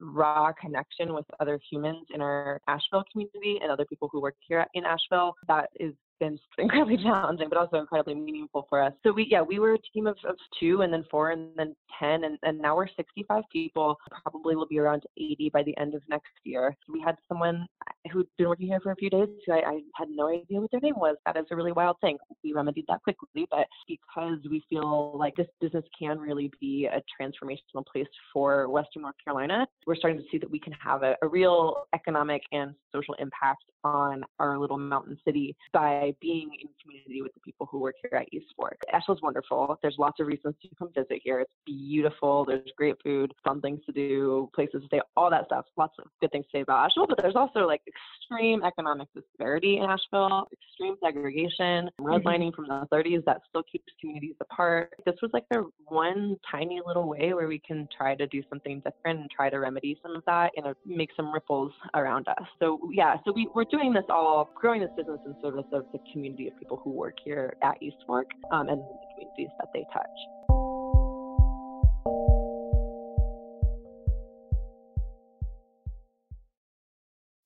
raw 0.00 0.52
connection 0.52 1.14
with 1.14 1.24
other 1.40 1.58
humans 1.70 2.06
in 2.14 2.20
our 2.20 2.60
Asheville 2.68 3.04
community 3.10 3.58
and 3.62 3.70
other 3.70 3.84
people 3.84 4.08
who 4.12 4.20
work 4.20 4.36
here 4.46 4.66
in 4.74 4.84
Asheville. 4.84 5.34
That 5.48 5.70
is 5.78 5.94
been 6.20 6.38
incredibly 6.58 6.96
challenging, 6.96 7.48
but 7.48 7.58
also 7.58 7.78
incredibly 7.78 8.14
meaningful 8.14 8.66
for 8.68 8.82
us. 8.82 8.92
So 9.02 9.12
we, 9.12 9.26
yeah, 9.30 9.42
we 9.42 9.58
were 9.58 9.74
a 9.74 9.78
team 9.92 10.06
of, 10.06 10.16
of 10.28 10.36
two 10.60 10.82
and 10.82 10.92
then 10.92 11.04
four 11.10 11.30
and 11.30 11.50
then 11.56 11.74
10, 11.98 12.24
and, 12.24 12.38
and 12.42 12.58
now 12.58 12.76
we're 12.76 12.88
65 12.96 13.42
people. 13.52 13.96
Probably 14.22 14.56
will 14.56 14.66
be 14.66 14.78
around 14.78 15.02
80 15.16 15.50
by 15.52 15.62
the 15.62 15.76
end 15.78 15.94
of 15.94 16.02
next 16.08 16.32
year. 16.44 16.76
We 16.88 17.00
had 17.00 17.16
someone 17.28 17.66
who'd 18.12 18.26
been 18.38 18.48
working 18.48 18.66
here 18.66 18.80
for 18.80 18.92
a 18.92 18.96
few 18.96 19.10
days 19.10 19.28
who 19.46 19.52
I, 19.52 19.58
I 19.58 19.80
had 19.94 20.08
no 20.10 20.28
idea 20.28 20.60
what 20.60 20.70
their 20.70 20.80
name 20.80 20.96
was. 20.96 21.16
That 21.26 21.36
is 21.36 21.46
a 21.50 21.56
really 21.56 21.72
wild 21.72 21.96
thing. 22.00 22.18
We 22.42 22.52
remedied 22.52 22.84
that 22.88 23.02
quickly, 23.02 23.46
but 23.50 23.66
because 23.88 24.38
we 24.50 24.62
feel 24.68 25.16
like 25.16 25.36
this 25.36 25.46
business 25.60 25.84
can 25.98 26.18
really 26.18 26.50
be 26.60 26.86
a 26.86 27.02
transformational 27.20 27.84
place 27.90 28.06
for 28.32 28.68
Western 28.68 29.02
North 29.02 29.14
Carolina, 29.24 29.66
we're 29.86 29.96
starting 29.96 30.18
to 30.18 30.24
see 30.30 30.38
that 30.38 30.50
we 30.50 30.58
can 30.58 30.72
have 30.72 31.02
a, 31.02 31.16
a 31.22 31.28
real 31.28 31.86
economic 31.94 32.42
and 32.52 32.74
social 32.92 33.14
impact 33.14 33.64
on 33.84 34.24
our 34.38 34.58
little 34.58 34.78
mountain 34.78 35.18
city 35.24 35.54
by 35.72 36.03
being 36.20 36.50
in 36.60 36.68
community 36.82 37.22
with 37.22 37.32
the 37.34 37.40
people 37.40 37.68
who 37.70 37.78
work 37.78 37.96
here 38.02 38.18
at 38.18 38.26
East 38.32 38.46
Fork. 38.56 38.78
Asheville's 38.92 39.22
wonderful. 39.22 39.78
There's 39.82 39.96
lots 39.98 40.20
of 40.20 40.26
reasons 40.26 40.54
to 40.62 40.68
come 40.78 40.90
visit 40.94 41.20
here. 41.22 41.40
It's 41.40 41.50
beautiful. 41.66 42.44
There's 42.44 42.70
great 42.76 42.96
food, 43.02 43.32
fun 43.44 43.60
things 43.60 43.80
to 43.86 43.92
do, 43.92 44.50
places 44.54 44.82
to 44.82 44.86
stay, 44.86 45.00
all 45.16 45.30
that 45.30 45.46
stuff. 45.46 45.66
Lots 45.76 45.94
of 45.98 46.06
good 46.20 46.30
things 46.32 46.46
to 46.46 46.58
say 46.58 46.60
about 46.62 46.86
Asheville, 46.86 47.06
but 47.06 47.18
there's 47.20 47.36
also 47.36 47.66
like 47.66 47.82
extreme 47.86 48.62
economic 48.64 49.08
disparity 49.14 49.78
in 49.78 49.84
Asheville, 49.84 50.48
extreme 50.52 50.96
segregation, 51.02 51.90
redlining 52.00 52.50
mm-hmm. 52.52 52.64
from 52.64 52.68
the 52.68 52.86
30s 52.92 53.24
that 53.24 53.40
still 53.48 53.62
keeps 53.70 53.84
communities 54.00 54.36
apart. 54.40 54.90
This 55.06 55.16
was 55.22 55.30
like 55.32 55.44
the 55.50 55.68
one 55.86 56.36
tiny 56.50 56.80
little 56.84 57.08
way 57.08 57.32
where 57.34 57.48
we 57.48 57.58
can 57.58 57.88
try 57.96 58.14
to 58.14 58.26
do 58.26 58.42
something 58.48 58.80
different 58.80 59.20
and 59.20 59.30
try 59.30 59.50
to 59.50 59.58
remedy 59.58 59.98
some 60.02 60.16
of 60.16 60.22
that 60.26 60.50
and 60.56 60.74
make 60.86 61.10
some 61.16 61.32
ripples 61.32 61.72
around 61.94 62.28
us. 62.28 62.46
So 62.58 62.78
yeah, 62.92 63.16
so 63.24 63.32
we, 63.32 63.48
we're 63.54 63.64
doing 63.64 63.92
this 63.92 64.04
all, 64.08 64.50
growing 64.54 64.80
this 64.80 64.90
business 64.96 65.20
in 65.26 65.34
service 65.42 65.64
of 65.72 65.84
the 65.94 66.00
community 66.12 66.48
of 66.48 66.58
people 66.58 66.80
who 66.82 66.90
work 66.90 67.14
here 67.24 67.56
at 67.62 67.80
East 67.80 67.96
Fork 68.06 68.26
um, 68.50 68.68
and 68.68 68.80
the 68.80 69.06
communities 69.14 69.54
that 69.58 69.68
they 69.72 69.86
touch. 69.92 70.18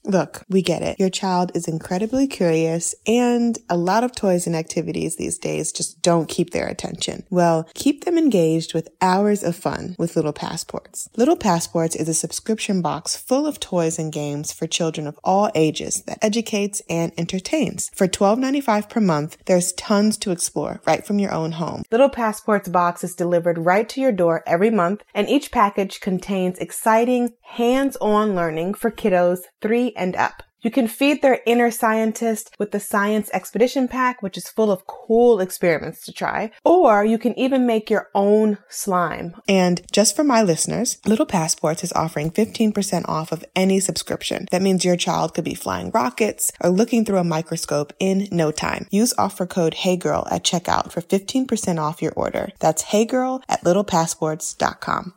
Look, 0.08 0.42
we 0.48 0.62
get 0.62 0.80
it. 0.80 0.98
Your 0.98 1.10
child 1.10 1.52
is 1.54 1.68
incredibly 1.68 2.26
curious 2.26 2.94
and 3.06 3.58
a 3.68 3.76
lot 3.76 4.04
of 4.04 4.14
toys 4.14 4.46
and 4.46 4.56
activities 4.56 5.16
these 5.16 5.36
days 5.36 5.70
just 5.70 6.00
don't 6.00 6.30
keep 6.30 6.50
their 6.50 6.66
attention. 6.66 7.26
Well, 7.28 7.68
keep 7.74 8.04
them 8.04 8.16
engaged 8.16 8.72
with 8.72 8.88
hours 9.02 9.44
of 9.44 9.54
fun 9.54 9.96
with 9.98 10.16
Little 10.16 10.32
Passports. 10.32 11.10
Little 11.14 11.36
Passports 11.36 11.94
is 11.94 12.08
a 12.08 12.14
subscription 12.14 12.80
box 12.80 13.16
full 13.16 13.46
of 13.46 13.60
toys 13.60 13.98
and 13.98 14.10
games 14.10 14.50
for 14.50 14.66
children 14.66 15.06
of 15.06 15.18
all 15.22 15.50
ages 15.54 16.02
that 16.04 16.24
educates 16.24 16.80
and 16.88 17.12
entertains. 17.18 17.90
For 17.94 18.08
$12.95 18.08 18.88
per 18.88 19.00
month, 19.00 19.36
there's 19.44 19.74
tons 19.74 20.16
to 20.18 20.30
explore 20.30 20.80
right 20.86 21.06
from 21.06 21.18
your 21.18 21.32
own 21.32 21.52
home. 21.52 21.82
Little 21.92 22.08
Passports 22.08 22.70
box 22.70 23.04
is 23.04 23.14
delivered 23.14 23.58
right 23.58 23.86
to 23.90 24.00
your 24.00 24.12
door 24.12 24.42
every 24.46 24.70
month 24.70 25.02
and 25.14 25.28
each 25.28 25.52
package 25.52 26.00
contains 26.00 26.58
exciting 26.58 27.34
hands-on 27.42 28.34
learning 28.34 28.72
for 28.72 28.90
kiddos 28.90 29.40
3 29.60 29.94
and 29.98 30.16
up. 30.16 30.42
You 30.60 30.70
can 30.72 30.88
feed 30.88 31.22
their 31.22 31.40
inner 31.46 31.70
scientist 31.70 32.54
with 32.58 32.72
the 32.72 32.80
Science 32.80 33.30
Expedition 33.32 33.86
Pack, 33.86 34.22
which 34.22 34.36
is 34.36 34.48
full 34.48 34.72
of 34.72 34.86
cool 34.86 35.38
experiments 35.40 36.04
to 36.04 36.12
try. 36.12 36.50
Or 36.64 37.04
you 37.04 37.16
can 37.16 37.38
even 37.38 37.64
make 37.64 37.88
your 37.88 38.08
own 38.14 38.58
slime. 38.68 39.36
And 39.46 39.80
just 39.92 40.16
for 40.16 40.24
my 40.24 40.42
listeners, 40.42 40.98
Little 41.06 41.26
Passports 41.26 41.84
is 41.84 41.92
offering 41.92 42.32
15% 42.32 43.08
off 43.08 43.30
of 43.30 43.44
any 43.54 43.78
subscription. 43.78 44.46
That 44.50 44.62
means 44.62 44.84
your 44.84 44.96
child 44.96 45.32
could 45.32 45.44
be 45.44 45.54
flying 45.54 45.92
rockets 45.92 46.50
or 46.60 46.70
looking 46.70 47.04
through 47.04 47.18
a 47.18 47.24
microscope 47.24 47.92
in 48.00 48.26
no 48.32 48.50
time. 48.50 48.88
Use 48.90 49.14
offer 49.16 49.46
code 49.46 49.74
HeyGirl 49.74 50.30
at 50.32 50.42
checkout 50.42 50.90
for 50.90 51.02
15% 51.02 51.78
off 51.78 52.02
your 52.02 52.12
order. 52.12 52.50
That's 52.58 52.84
HeyGirl 52.84 53.42
at 53.48 53.62
littlepassports.com. 53.62 55.14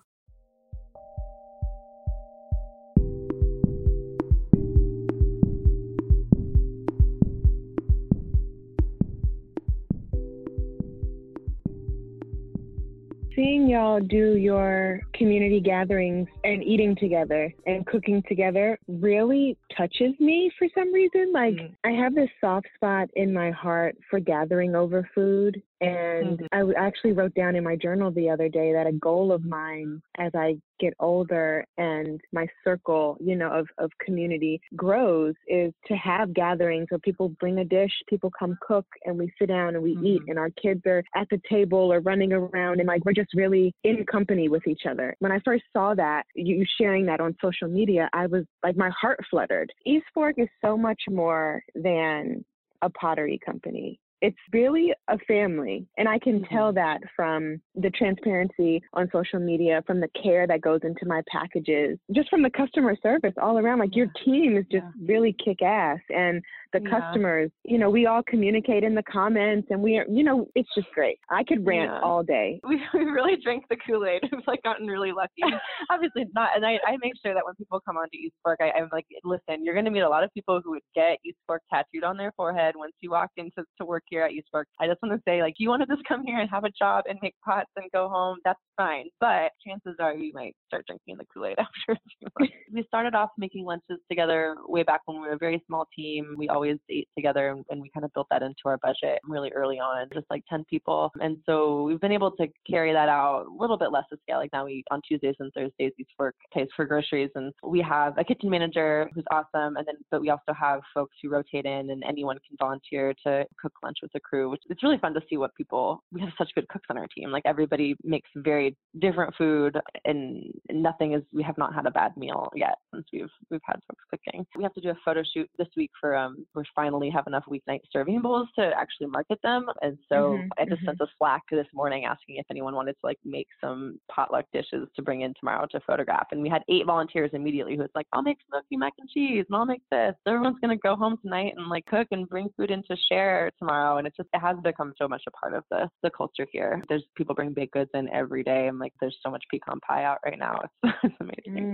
seeing 13.35 13.67
y'all 13.67 13.99
do 13.99 14.35
your 14.35 15.01
community 15.13 15.59
gatherings 15.59 16.27
and 16.43 16.63
eating 16.63 16.95
together 16.95 17.53
and 17.65 17.85
cooking 17.85 18.23
together 18.27 18.77
really 18.87 19.57
touches 19.75 20.13
me 20.19 20.51
for 20.57 20.67
some 20.75 20.93
reason. 20.93 21.31
Like, 21.33 21.53
mm. 21.53 21.75
I 21.83 21.91
have 21.91 22.15
this 22.15 22.29
soft 22.39 22.67
spot 22.75 23.09
in 23.15 23.33
my 23.33 23.51
heart 23.51 23.95
for 24.09 24.19
gathering 24.19 24.75
over 24.75 25.09
food 25.13 25.61
and 25.81 26.39
mm-hmm. 26.39 26.73
I 26.77 26.79
actually 26.79 27.13
wrote 27.13 27.33
down 27.33 27.55
in 27.55 27.63
my 27.63 27.75
journal 27.75 28.11
the 28.11 28.29
other 28.29 28.47
day 28.47 28.71
that 28.71 28.85
a 28.85 28.91
goal 28.91 29.31
of 29.31 29.43
mine 29.43 30.01
as 30.19 30.31
I 30.35 30.57
get 30.79 30.93
older 30.99 31.65
and 31.77 32.21
my 32.31 32.47
circle, 32.63 33.17
you 33.19 33.35
know, 33.35 33.51
of, 33.51 33.67
of 33.79 33.91
community 34.03 34.61
grows 34.75 35.33
is 35.47 35.73
to 35.87 35.95
have 35.95 36.35
gatherings 36.35 36.87
where 36.89 36.99
people 36.99 37.29
bring 37.39 37.59
a 37.59 37.65
dish, 37.65 37.91
people 38.07 38.31
come 38.37 38.57
cook, 38.61 38.85
and 39.05 39.17
we 39.17 39.33
sit 39.39 39.47
down 39.47 39.73
and 39.73 39.83
we 39.83 39.95
mm-hmm. 39.95 40.05
eat, 40.05 40.21
and 40.27 40.37
our 40.37 40.51
kids 40.51 40.81
are 40.85 41.03
at 41.15 41.27
the 41.31 41.41
table 41.49 41.91
or 41.91 41.99
running 41.99 42.31
around, 42.31 42.79
and 42.79 42.87
like 42.87 43.03
we're 43.03 43.13
just 43.13 43.33
really 43.33 43.73
in 43.83 44.05
company 44.05 44.49
with 44.49 44.67
each 44.67 44.83
other. 44.89 45.15
When 45.17 45.31
I 45.31 45.39
first 45.43 45.63
saw 45.73 45.95
that, 45.95 46.25
you 46.35 46.63
sharing 46.79 47.07
that 47.07 47.19
on 47.19 47.35
social 47.41 47.67
media, 47.67 48.07
I 48.13 48.27
was 48.27 48.45
like, 48.63 48.77
my 48.77 48.91
heart 48.99 49.19
fluttered. 49.31 49.71
East 49.85 50.05
Fork 50.13 50.35
is 50.37 50.49
so 50.63 50.77
much 50.77 51.01
more 51.09 51.63
than 51.73 52.45
a 52.83 52.89
pottery 52.91 53.39
company 53.43 53.99
it's 54.21 54.37
really 54.53 54.93
a 55.07 55.17
family. 55.27 55.85
And 55.97 56.07
I 56.07 56.19
can 56.19 56.43
tell 56.45 56.67
mm-hmm. 56.67 56.75
that 56.75 57.01
from 57.15 57.59
the 57.75 57.89
transparency 57.89 58.81
on 58.93 59.09
social 59.11 59.39
media, 59.39 59.83
from 59.87 59.99
the 59.99 60.09
care 60.21 60.45
that 60.47 60.61
goes 60.61 60.81
into 60.83 61.05
my 61.05 61.21
packages, 61.31 61.97
just 62.13 62.29
from 62.29 62.43
the 62.43 62.49
customer 62.49 62.95
service 63.01 63.33
all 63.41 63.57
around. 63.57 63.79
Like 63.79 63.95
your 63.95 64.07
team 64.23 64.55
is 64.55 64.65
just 64.71 64.83
yeah. 64.83 65.07
really 65.07 65.35
kick 65.43 65.61
ass. 65.61 65.99
And 66.09 66.41
the 66.71 66.81
yeah. 66.81 66.99
customers, 66.99 67.51
you 67.63 67.77
know, 67.77 67.89
we 67.89 68.05
all 68.05 68.21
communicate 68.23 68.83
in 68.83 68.95
the 68.95 69.03
comments 69.03 69.67
and 69.71 69.81
we 69.81 69.97
are, 69.97 70.05
you 70.07 70.23
know, 70.23 70.47
it's 70.55 70.69
just 70.75 70.87
great. 70.93 71.17
I 71.29 71.43
could 71.43 71.65
rant 71.65 71.91
yeah. 71.91 71.99
all 72.01 72.23
day. 72.23 72.59
We, 72.71 72.81
we 72.93 73.03
really 73.03 73.35
drank 73.43 73.65
the 73.69 73.75
Kool 73.75 74.05
Aid. 74.05 74.21
We've 74.31 74.47
like 74.47 74.63
gotten 74.63 74.87
really 74.87 75.11
lucky. 75.11 75.43
Obviously 75.89 76.25
not. 76.33 76.51
And 76.55 76.65
I, 76.65 76.79
I 76.87 76.95
make 77.01 77.13
sure 77.21 77.33
that 77.33 77.43
when 77.43 77.53
people 77.55 77.81
come 77.85 77.97
onto 77.97 78.15
East 78.15 78.35
Fork, 78.43 78.59
I, 78.61 78.71
I'm 78.79 78.87
like, 78.93 79.05
listen, 79.25 79.65
you're 79.65 79.73
going 79.73 79.85
to 79.85 79.91
meet 79.91 80.01
a 80.01 80.09
lot 80.09 80.23
of 80.23 80.33
people 80.33 80.61
who 80.63 80.71
would 80.71 80.81
get 80.95 81.17
East 81.25 81.37
Fork 81.47 81.63
tattooed 81.69 82.05
on 82.05 82.15
their 82.15 82.31
forehead 82.37 82.75
once 82.77 82.93
you 83.01 83.11
walk 83.11 83.29
into 83.35 83.65
to 83.77 83.85
work 83.85 84.03
here 84.11 84.21
at 84.23 84.31
East 84.31 84.47
Fork. 84.51 84.67
I 84.79 84.85
just 84.85 85.01
want 85.01 85.15
to 85.15 85.21
say, 85.27 85.41
like, 85.41 85.55
you 85.57 85.69
want 85.69 85.81
to 85.81 85.87
just 85.87 86.07
come 86.07 86.23
here 86.23 86.39
and 86.39 86.49
have 86.49 86.65
a 86.65 86.69
job 86.69 87.05
and 87.09 87.17
make 87.23 87.33
pots 87.43 87.71
and 87.75 87.89
go 87.91 88.07
home, 88.09 88.37
that's 88.45 88.59
fine. 88.77 89.05
But 89.19 89.51
chances 89.65 89.95
are 89.99 90.13
you 90.13 90.31
might 90.33 90.55
start 90.67 90.85
drinking 90.85 91.17
the 91.17 91.25
Kool 91.33 91.45
Aid 91.45 91.57
after 91.59 91.99
we 92.71 92.83
started 92.87 93.15
off 93.15 93.29
making 93.37 93.65
lunches 93.65 93.97
together 94.09 94.55
way 94.67 94.83
back 94.83 95.01
when 95.05 95.19
we 95.19 95.27
were 95.27 95.33
a 95.33 95.37
very 95.37 95.63
small 95.65 95.87
team. 95.95 96.35
We 96.37 96.49
always 96.49 96.77
ate 96.89 97.07
together 97.15 97.49
and, 97.49 97.65
and 97.69 97.81
we 97.81 97.89
kind 97.93 98.05
of 98.05 98.13
built 98.13 98.27
that 98.31 98.43
into 98.43 98.61
our 98.65 98.77
budget 98.77 99.19
really 99.23 99.51
early 99.53 99.79
on, 99.79 100.07
just 100.13 100.27
like 100.29 100.43
10 100.49 100.65
people. 100.69 101.11
And 101.21 101.37
so 101.45 101.83
we've 101.83 101.99
been 101.99 102.11
able 102.11 102.31
to 102.31 102.47
carry 102.69 102.93
that 102.93 103.09
out 103.09 103.45
a 103.47 103.61
little 103.61 103.77
bit 103.77 103.91
less 103.91 104.03
to 104.11 104.17
scale. 104.23 104.37
Like 104.37 104.51
now 104.53 104.65
we, 104.65 104.83
on 104.91 105.01
Tuesdays 105.07 105.35
and 105.39 105.51
Thursdays, 105.53 105.93
East 105.97 106.11
Fork 106.17 106.35
pays 106.53 106.67
for 106.75 106.85
groceries 106.85 107.29
and 107.35 107.53
we 107.63 107.81
have 107.81 108.17
a 108.17 108.23
kitchen 108.23 108.49
manager 108.49 109.09
who's 109.13 109.25
awesome. 109.31 109.77
And 109.77 109.85
then, 109.87 109.95
but 110.09 110.21
we 110.21 110.29
also 110.29 110.53
have 110.59 110.81
folks 110.93 111.15
who 111.21 111.29
rotate 111.29 111.65
in 111.65 111.89
and 111.91 112.03
anyone 112.07 112.37
can 112.47 112.57
volunteer 112.59 113.13
to 113.25 113.45
cook 113.61 113.73
lunch 113.83 113.97
with 114.01 114.11
the 114.13 114.19
crew, 114.19 114.49
which 114.49 114.61
it's 114.69 114.83
really 114.83 114.97
fun 114.97 115.13
to 115.13 115.21
see 115.29 115.37
what 115.37 115.53
people, 115.55 116.03
we 116.11 116.21
have 116.21 116.31
such 116.37 116.49
good 116.55 116.67
cooks 116.69 116.87
on 116.89 116.97
our 116.97 117.07
team. 117.15 117.31
Like 117.31 117.43
everybody 117.45 117.95
makes 118.03 118.29
very 118.35 118.75
different 118.99 119.33
food 119.35 119.77
and 120.05 120.51
nothing 120.71 121.13
is, 121.13 121.23
we 121.33 121.43
have 121.43 121.57
not 121.57 121.73
had 121.73 121.85
a 121.85 121.91
bad 121.91 122.15
meal 122.17 122.49
yet 122.55 122.75
since 122.93 123.05
we've, 123.13 123.29
we've 123.49 123.61
had 123.65 123.79
folks 123.87 124.03
cooking. 124.09 124.45
We 124.55 124.63
have 124.63 124.73
to 124.73 124.81
do 124.81 124.89
a 124.89 124.97
photo 125.03 125.23
shoot 125.33 125.49
this 125.57 125.67
week 125.75 125.91
for, 125.99 126.15
um, 126.15 126.45
we're 126.53 126.63
finally 126.75 127.09
have 127.09 127.27
enough 127.27 127.43
weeknight 127.49 127.81
serving 127.91 128.21
bowls 128.21 128.47
to 128.57 128.71
actually 128.77 129.07
market 129.07 129.39
them. 129.43 129.65
And 129.81 129.97
so 130.09 130.15
mm-hmm, 130.15 130.47
I 130.57 130.65
just 130.65 130.81
mm-hmm. 130.81 130.87
sent 130.87 131.01
a 131.01 131.07
Slack 131.17 131.43
this 131.51 131.67
morning 131.73 132.05
asking 132.05 132.37
if 132.37 132.45
anyone 132.49 132.75
wanted 132.75 132.93
to 132.93 133.05
like 133.05 133.19
make 133.25 133.47
some 133.59 133.99
potluck 134.09 134.45
dishes 134.53 134.87
to 134.95 135.01
bring 135.01 135.21
in 135.21 135.33
tomorrow 135.39 135.67
to 135.71 135.79
photograph. 135.85 136.27
And 136.31 136.41
we 136.41 136.49
had 136.49 136.63
eight 136.69 136.85
volunteers 136.85 137.31
immediately 137.33 137.75
who 137.75 137.81
was 137.81 137.91
like, 137.95 138.07
I'll 138.13 138.21
make 138.21 138.37
smoky 138.47 138.77
mac 138.77 138.93
and 138.99 139.09
cheese 139.09 139.45
and 139.47 139.55
I'll 139.55 139.65
make 139.65 139.83
this. 139.91 140.15
Everyone's 140.27 140.59
gonna 140.61 140.77
go 140.77 140.95
home 140.95 141.17
tonight 141.21 141.53
and 141.57 141.67
like 141.67 141.85
cook 141.85 142.07
and 142.11 142.27
bring 142.27 142.49
food 142.57 142.71
in 142.71 142.83
to 142.83 142.95
share 143.09 143.51
tomorrow. 143.59 143.90
And 143.97 144.07
it's 144.07 144.17
just 144.17 144.29
it 144.33 144.39
has 144.39 144.57
become 144.63 144.93
so 144.97 145.07
much 145.07 145.23
a 145.27 145.31
part 145.31 145.53
of 145.53 145.63
the 145.69 145.89
the 146.03 146.09
culture 146.09 146.47
here. 146.51 146.81
There's 146.89 147.03
people 147.15 147.35
bring 147.35 147.53
baked 147.53 147.73
goods 147.73 147.89
in 147.93 148.09
every 148.09 148.43
day. 148.43 148.67
I'm 148.67 148.79
like, 148.79 148.93
there's 148.99 149.17
so 149.23 149.31
much 149.31 149.43
pecan 149.51 149.79
pie 149.87 150.03
out 150.03 150.19
right 150.25 150.39
now. 150.39 150.59
It's, 150.63 150.95
it's 151.03 151.15
amazing. 151.19 151.73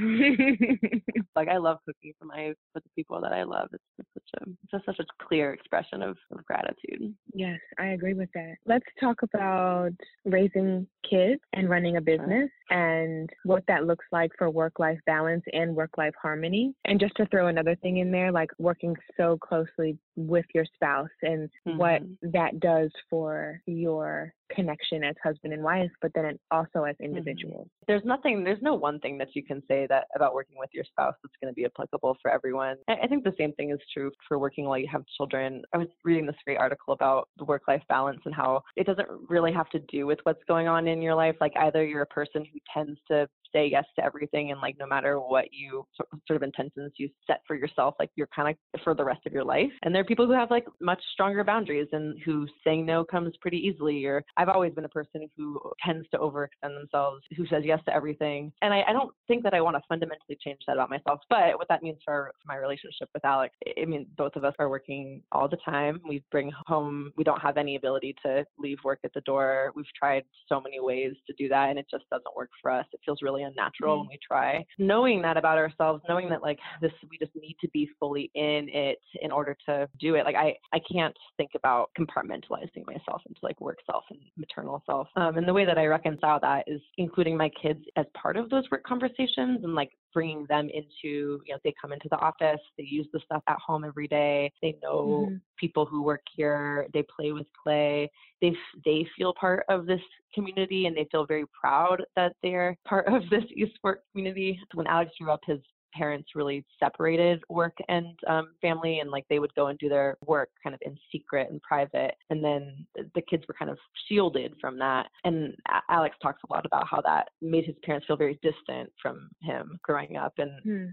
Mm. 0.00 1.02
like 1.36 1.48
I 1.48 1.56
love 1.56 1.78
cooking 1.86 2.12
for 2.18 2.26
my 2.26 2.52
for 2.72 2.80
the 2.80 2.90
people 2.96 3.20
that 3.20 3.32
I 3.32 3.44
love. 3.44 3.68
It's, 3.72 3.82
it's 3.98 4.08
such 4.14 4.42
a 4.42 4.50
it's 4.50 4.70
just 4.70 4.86
such 4.86 4.98
a 4.98 5.24
clear 5.26 5.52
expression 5.52 6.02
of, 6.02 6.16
of 6.30 6.44
gratitude. 6.44 7.14
Yes, 7.32 7.58
I 7.78 7.88
agree 7.88 8.14
with 8.14 8.30
that. 8.34 8.54
Let's 8.66 8.86
talk 9.00 9.22
about 9.22 9.92
raising 10.24 10.86
kids 11.08 11.40
and 11.52 11.68
running 11.68 11.96
a 11.96 12.00
business 12.00 12.50
and 12.70 13.30
what 13.44 13.62
that 13.68 13.86
looks 13.86 14.06
like 14.12 14.30
for 14.38 14.50
work 14.50 14.78
life 14.78 14.98
balance 15.06 15.44
and 15.52 15.74
work 15.74 15.90
life 15.96 16.14
harmony. 16.20 16.74
And 16.84 16.98
just 16.98 17.14
to 17.16 17.26
throw 17.26 17.48
another 17.48 17.76
thing 17.76 17.98
in 17.98 18.10
there, 18.10 18.32
like 18.32 18.50
working 18.58 18.96
so 19.16 19.36
closely 19.38 19.98
with 20.16 20.46
your 20.54 20.64
spouse 20.74 21.08
and 21.22 21.48
mm-hmm. 21.66 21.78
what 21.78 22.02
that 22.22 22.60
does 22.60 22.90
for 23.10 23.60
your 23.66 24.32
connection 24.54 25.02
as 25.02 25.14
husband 25.22 25.52
and 25.52 25.62
wife, 25.62 25.90
but 26.00 26.12
then 26.14 26.38
also 26.50 26.84
as 26.84 26.94
mm-hmm. 26.94 27.04
individuals. 27.04 27.66
Mm-hmm. 27.66 27.84
There's 27.88 28.04
nothing, 28.04 28.44
there's 28.44 28.62
no 28.62 28.74
one 28.74 29.00
thing 29.00 29.18
that 29.18 29.28
you 29.34 29.42
can 29.42 29.62
say 29.68 29.86
that 29.88 30.04
about 30.14 30.34
working 30.34 30.56
with 30.58 30.70
your 30.72 30.84
spouse 30.84 31.14
that's 31.22 31.34
going 31.42 31.52
to 31.52 31.54
be 31.54 31.64
applicable 31.64 32.16
for 32.22 32.30
everyone. 32.30 32.76
I 32.88 33.06
think 33.06 33.24
the 33.24 33.34
same 33.38 33.52
thing 33.52 33.70
is 33.70 33.78
true 33.92 34.10
for 34.28 34.38
working 34.38 34.64
while 34.66 34.78
you 34.78 34.88
have 34.90 35.04
children. 35.16 35.62
I 35.72 35.78
was 35.78 35.88
reading 36.04 36.26
this 36.26 36.36
great 36.44 36.58
article 36.58 36.94
about 36.94 37.28
the 37.38 37.44
work 37.44 37.62
life 37.68 37.82
balance 37.88 38.20
and 38.24 38.34
how 38.34 38.62
it 38.76 38.86
doesn't 38.86 39.08
really 39.28 39.52
have 39.52 39.68
to 39.70 39.80
do 39.80 40.06
with 40.06 40.18
what's 40.22 40.42
going 40.46 40.68
on 40.68 40.86
in 40.88 40.93
your 41.02 41.14
life. 41.14 41.36
Like 41.40 41.52
either 41.58 41.84
you're 41.84 42.02
a 42.02 42.06
person 42.06 42.44
who 42.44 42.58
tends 42.72 42.98
to 43.08 43.28
say 43.54 43.68
yes 43.70 43.84
to 43.96 44.04
everything 44.04 44.50
and 44.50 44.60
like 44.60 44.76
no 44.78 44.86
matter 44.86 45.18
what 45.18 45.46
you 45.52 45.86
sort 46.26 46.36
of 46.36 46.42
intentions 46.42 46.92
you 46.96 47.08
set 47.26 47.40
for 47.46 47.56
yourself 47.56 47.94
like 47.98 48.10
you're 48.16 48.28
kind 48.34 48.56
of 48.74 48.80
for 48.82 48.94
the 48.94 49.04
rest 49.04 49.20
of 49.26 49.32
your 49.32 49.44
life. 49.44 49.70
And 49.82 49.94
there 49.94 50.02
are 50.02 50.06
people 50.06 50.26
who 50.26 50.32
have 50.32 50.50
like 50.50 50.66
much 50.80 51.02
stronger 51.12 51.44
boundaries 51.44 51.88
and 51.92 52.20
who 52.24 52.46
saying 52.64 52.84
no 52.84 53.04
comes 53.04 53.34
pretty 53.40 53.58
easily 53.58 54.04
or 54.04 54.24
i've 54.36 54.48
always 54.48 54.72
been 54.72 54.84
a 54.84 54.88
person 54.88 55.28
who 55.36 55.60
tends 55.84 56.08
to 56.10 56.18
overextend 56.18 56.78
themselves 56.78 57.22
who 57.36 57.46
says 57.46 57.62
yes 57.64 57.80
to 57.86 57.94
everything. 57.94 58.52
And 58.62 58.74
i, 58.74 58.82
I 58.88 58.92
don't 58.92 59.12
think 59.28 59.42
that 59.44 59.54
i 59.54 59.60
want 59.60 59.76
to 59.76 59.82
fundamentally 59.88 60.36
change 60.42 60.58
that 60.66 60.74
about 60.74 60.90
myself 60.90 61.20
but 61.30 61.56
what 61.58 61.68
that 61.68 61.82
means 61.82 61.98
for, 62.04 62.32
for 62.42 62.52
my 62.52 62.56
relationship 62.56 63.08
with 63.14 63.24
alex 63.24 63.54
i 63.80 63.84
mean 63.84 64.06
both 64.16 64.36
of 64.36 64.44
us 64.44 64.54
are 64.58 64.68
working 64.68 65.22
all 65.32 65.48
the 65.48 65.56
time. 65.64 66.00
We 66.06 66.22
bring 66.30 66.50
home 66.66 67.12
we 67.16 67.24
don't 67.24 67.40
have 67.40 67.56
any 67.56 67.76
ability 67.76 68.14
to 68.24 68.44
leave 68.58 68.78
work 68.84 69.00
at 69.04 69.12
the 69.14 69.20
door. 69.22 69.72
We've 69.74 69.84
tried 69.98 70.24
so 70.48 70.60
many 70.60 70.80
ways 70.80 71.14
to 71.26 71.34
do 71.34 71.48
that 71.48 71.70
and 71.70 71.78
it 71.78 71.86
just 71.90 72.04
doesn't 72.10 72.36
work 72.36 72.50
for 72.60 72.70
us. 72.70 72.86
It 72.92 73.00
feels 73.04 73.20
really 73.22 73.43
unnatural 73.44 73.94
mm-hmm. 73.94 74.00
when 74.00 74.08
we 74.08 74.18
try. 74.26 74.64
Knowing 74.78 75.22
that 75.22 75.36
about 75.36 75.58
ourselves, 75.58 76.02
knowing 76.08 76.28
that 76.30 76.42
like 76.42 76.58
this, 76.80 76.92
we 77.10 77.18
just 77.18 77.34
need 77.34 77.56
to 77.60 77.68
be 77.68 77.88
fully 77.98 78.30
in 78.34 78.68
it 78.72 78.98
in 79.22 79.30
order 79.30 79.56
to 79.66 79.88
do 80.00 80.14
it. 80.14 80.24
Like 80.24 80.36
I, 80.36 80.54
I 80.72 80.80
can't 80.90 81.16
think 81.36 81.50
about 81.54 81.90
compartmentalizing 81.98 82.86
myself 82.86 83.22
into 83.26 83.40
like 83.42 83.60
work 83.60 83.78
self 83.90 84.04
and 84.10 84.20
maternal 84.36 84.82
self. 84.86 85.08
Um, 85.16 85.36
and 85.36 85.46
the 85.46 85.54
way 85.54 85.64
that 85.64 85.78
I 85.78 85.86
reconcile 85.86 86.40
that 86.40 86.64
is 86.66 86.80
including 86.98 87.36
my 87.36 87.50
kids 87.60 87.80
as 87.96 88.06
part 88.20 88.36
of 88.36 88.50
those 88.50 88.64
work 88.70 88.84
conversations 88.84 89.64
and 89.64 89.74
like 89.74 89.90
bringing 90.14 90.46
them 90.48 90.70
into, 90.72 91.42
you 91.44 91.52
know, 91.52 91.58
they 91.64 91.74
come 91.78 91.92
into 91.92 92.08
the 92.08 92.18
office, 92.18 92.60
they 92.78 92.84
use 92.84 93.06
the 93.12 93.20
stuff 93.24 93.42
at 93.48 93.58
home 93.58 93.84
every 93.84 94.08
day, 94.08 94.50
they 94.62 94.78
know 94.82 95.26
mm-hmm. 95.26 95.34
people 95.58 95.84
who 95.84 96.02
work 96.02 96.22
here, 96.34 96.86
they 96.94 97.04
play 97.14 97.32
with 97.32 97.46
clay, 97.62 98.10
they 98.40 98.56
they 98.84 99.06
feel 99.18 99.34
part 99.34 99.64
of 99.68 99.86
this 99.86 100.00
community 100.32 100.86
and 100.86 100.96
they 100.96 101.06
feel 101.10 101.26
very 101.26 101.44
proud 101.60 102.02
that 102.16 102.34
they're 102.42 102.76
part 102.86 103.06
of 103.08 103.22
this 103.30 103.44
Fork 103.82 104.00
community. 104.12 104.58
When 104.72 104.86
Alex 104.86 105.12
grew 105.20 105.30
up, 105.30 105.40
his 105.46 105.58
parents 105.94 106.30
really 106.34 106.64
separated 106.78 107.42
work 107.48 107.76
and 107.88 108.18
um, 108.26 108.48
family 108.60 109.00
and 109.00 109.10
like 109.10 109.24
they 109.28 109.38
would 109.38 109.54
go 109.54 109.68
and 109.68 109.78
do 109.78 109.88
their 109.88 110.16
work 110.26 110.50
kind 110.62 110.74
of 110.74 110.80
in 110.84 110.96
secret 111.12 111.48
and 111.50 111.62
private 111.62 112.14
and 112.30 112.42
then 112.42 112.86
the 113.14 113.22
kids 113.22 113.44
were 113.48 113.54
kind 113.58 113.70
of 113.70 113.78
shielded 114.08 114.54
from 114.60 114.78
that 114.78 115.06
and 115.24 115.54
alex 115.90 116.16
talks 116.22 116.42
a 116.48 116.52
lot 116.52 116.66
about 116.66 116.86
how 116.88 117.00
that 117.00 117.28
made 117.40 117.64
his 117.64 117.76
parents 117.82 118.06
feel 118.06 118.16
very 118.16 118.38
distant 118.42 118.90
from 119.00 119.28
him 119.42 119.78
growing 119.82 120.16
up 120.16 120.32
and 120.38 120.50
mm. 120.66 120.92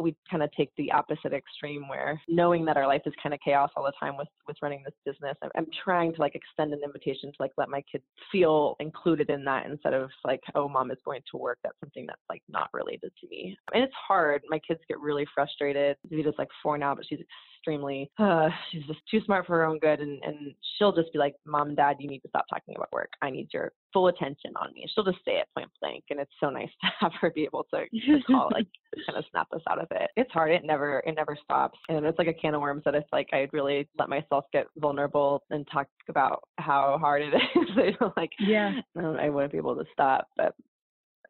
We 0.00 0.16
kind 0.30 0.42
of 0.42 0.50
take 0.52 0.70
the 0.76 0.90
opposite 0.92 1.32
extreme 1.32 1.88
where 1.88 2.20
knowing 2.28 2.64
that 2.64 2.76
our 2.76 2.86
life 2.86 3.02
is 3.06 3.12
kind 3.22 3.34
of 3.34 3.40
chaos 3.44 3.70
all 3.76 3.84
the 3.84 3.92
time 3.98 4.16
with 4.16 4.28
with 4.46 4.56
running 4.62 4.82
this 4.84 4.94
business 5.04 5.36
I'm, 5.42 5.50
I'm 5.56 5.66
trying 5.84 6.14
to 6.14 6.20
like 6.20 6.34
extend 6.34 6.72
an 6.72 6.80
invitation 6.84 7.30
to 7.30 7.36
like 7.40 7.52
let 7.56 7.68
my 7.68 7.82
kids 7.90 8.04
feel 8.30 8.76
included 8.80 9.30
in 9.30 9.44
that 9.44 9.66
instead 9.66 9.94
of 9.94 10.10
like 10.24 10.40
oh 10.54 10.68
mom 10.68 10.90
is 10.90 10.98
going 11.04 11.20
to 11.30 11.36
work 11.36 11.58
that's 11.62 11.78
something 11.80 12.06
that's 12.06 12.22
like 12.28 12.42
not 12.48 12.68
related 12.72 13.12
to 13.20 13.28
me. 13.28 13.56
And 13.74 13.82
it's 13.82 13.94
hard. 13.94 14.42
My 14.48 14.58
kids 14.66 14.80
get 14.88 15.00
really 15.00 15.26
frustrated. 15.34 15.96
Vita's 16.08 16.34
like 16.38 16.48
four 16.62 16.78
now 16.78 16.94
but 16.94 17.04
she's 17.06 17.20
extremely 17.62 18.10
uh, 18.18 18.48
she's 18.70 18.84
just 18.86 19.00
too 19.10 19.20
smart 19.24 19.46
for 19.46 19.56
her 19.56 19.64
own 19.64 19.78
good 19.78 20.00
and, 20.00 20.20
and 20.24 20.54
she'll 20.76 20.92
just 20.92 21.12
be 21.12 21.18
like 21.18 21.34
mom 21.46 21.68
and 21.68 21.76
dad 21.76 21.96
you 22.00 22.08
need 22.08 22.20
to 22.20 22.28
stop 22.28 22.44
talking 22.48 22.74
about 22.74 22.92
work. 22.92 23.10
I 23.22 23.30
need 23.30 23.48
your 23.52 23.72
full 23.92 24.08
attention 24.08 24.52
on 24.56 24.72
me 24.74 24.86
she'll 24.94 25.04
just 25.04 25.18
say 25.24 25.32
it 25.32 25.46
point 25.56 25.70
blank 25.80 26.04
and 26.10 26.18
it's 26.18 26.32
so 26.40 26.50
nice 26.50 26.70
to 26.80 26.90
have 27.00 27.12
her 27.20 27.30
be 27.30 27.44
able 27.44 27.66
to, 27.72 27.84
to 27.88 28.22
call 28.26 28.50
like 28.52 28.66
kind 29.06 29.18
of 29.18 29.24
snap 29.30 29.48
us 29.54 29.62
out 29.68 29.80
of 29.80 29.88
it. 29.90 30.10
It's 30.16 30.32
hard 30.32 30.50
it 30.50 30.64
never 30.64 31.02
it 31.06 31.14
never 31.14 31.36
stops 31.42 31.78
and 31.88 32.04
it's 32.04 32.18
like 32.18 32.28
a 32.28 32.34
can 32.34 32.54
of 32.54 32.60
worms 32.60 32.82
that 32.84 32.94
if 32.94 33.04
like 33.12 33.28
i'd 33.32 33.52
really 33.52 33.88
let 33.98 34.08
myself 34.08 34.44
get 34.52 34.66
vulnerable 34.78 35.42
and 35.50 35.66
talk 35.72 35.86
about 36.08 36.42
how 36.58 36.98
hard 37.00 37.22
it 37.22 37.34
is 37.56 37.94
like 38.16 38.30
yeah. 38.40 38.72
I 38.96 39.28
wouldn't 39.28 39.52
be 39.52 39.58
able 39.58 39.76
to 39.76 39.84
stop 39.92 40.28
but 40.36 40.54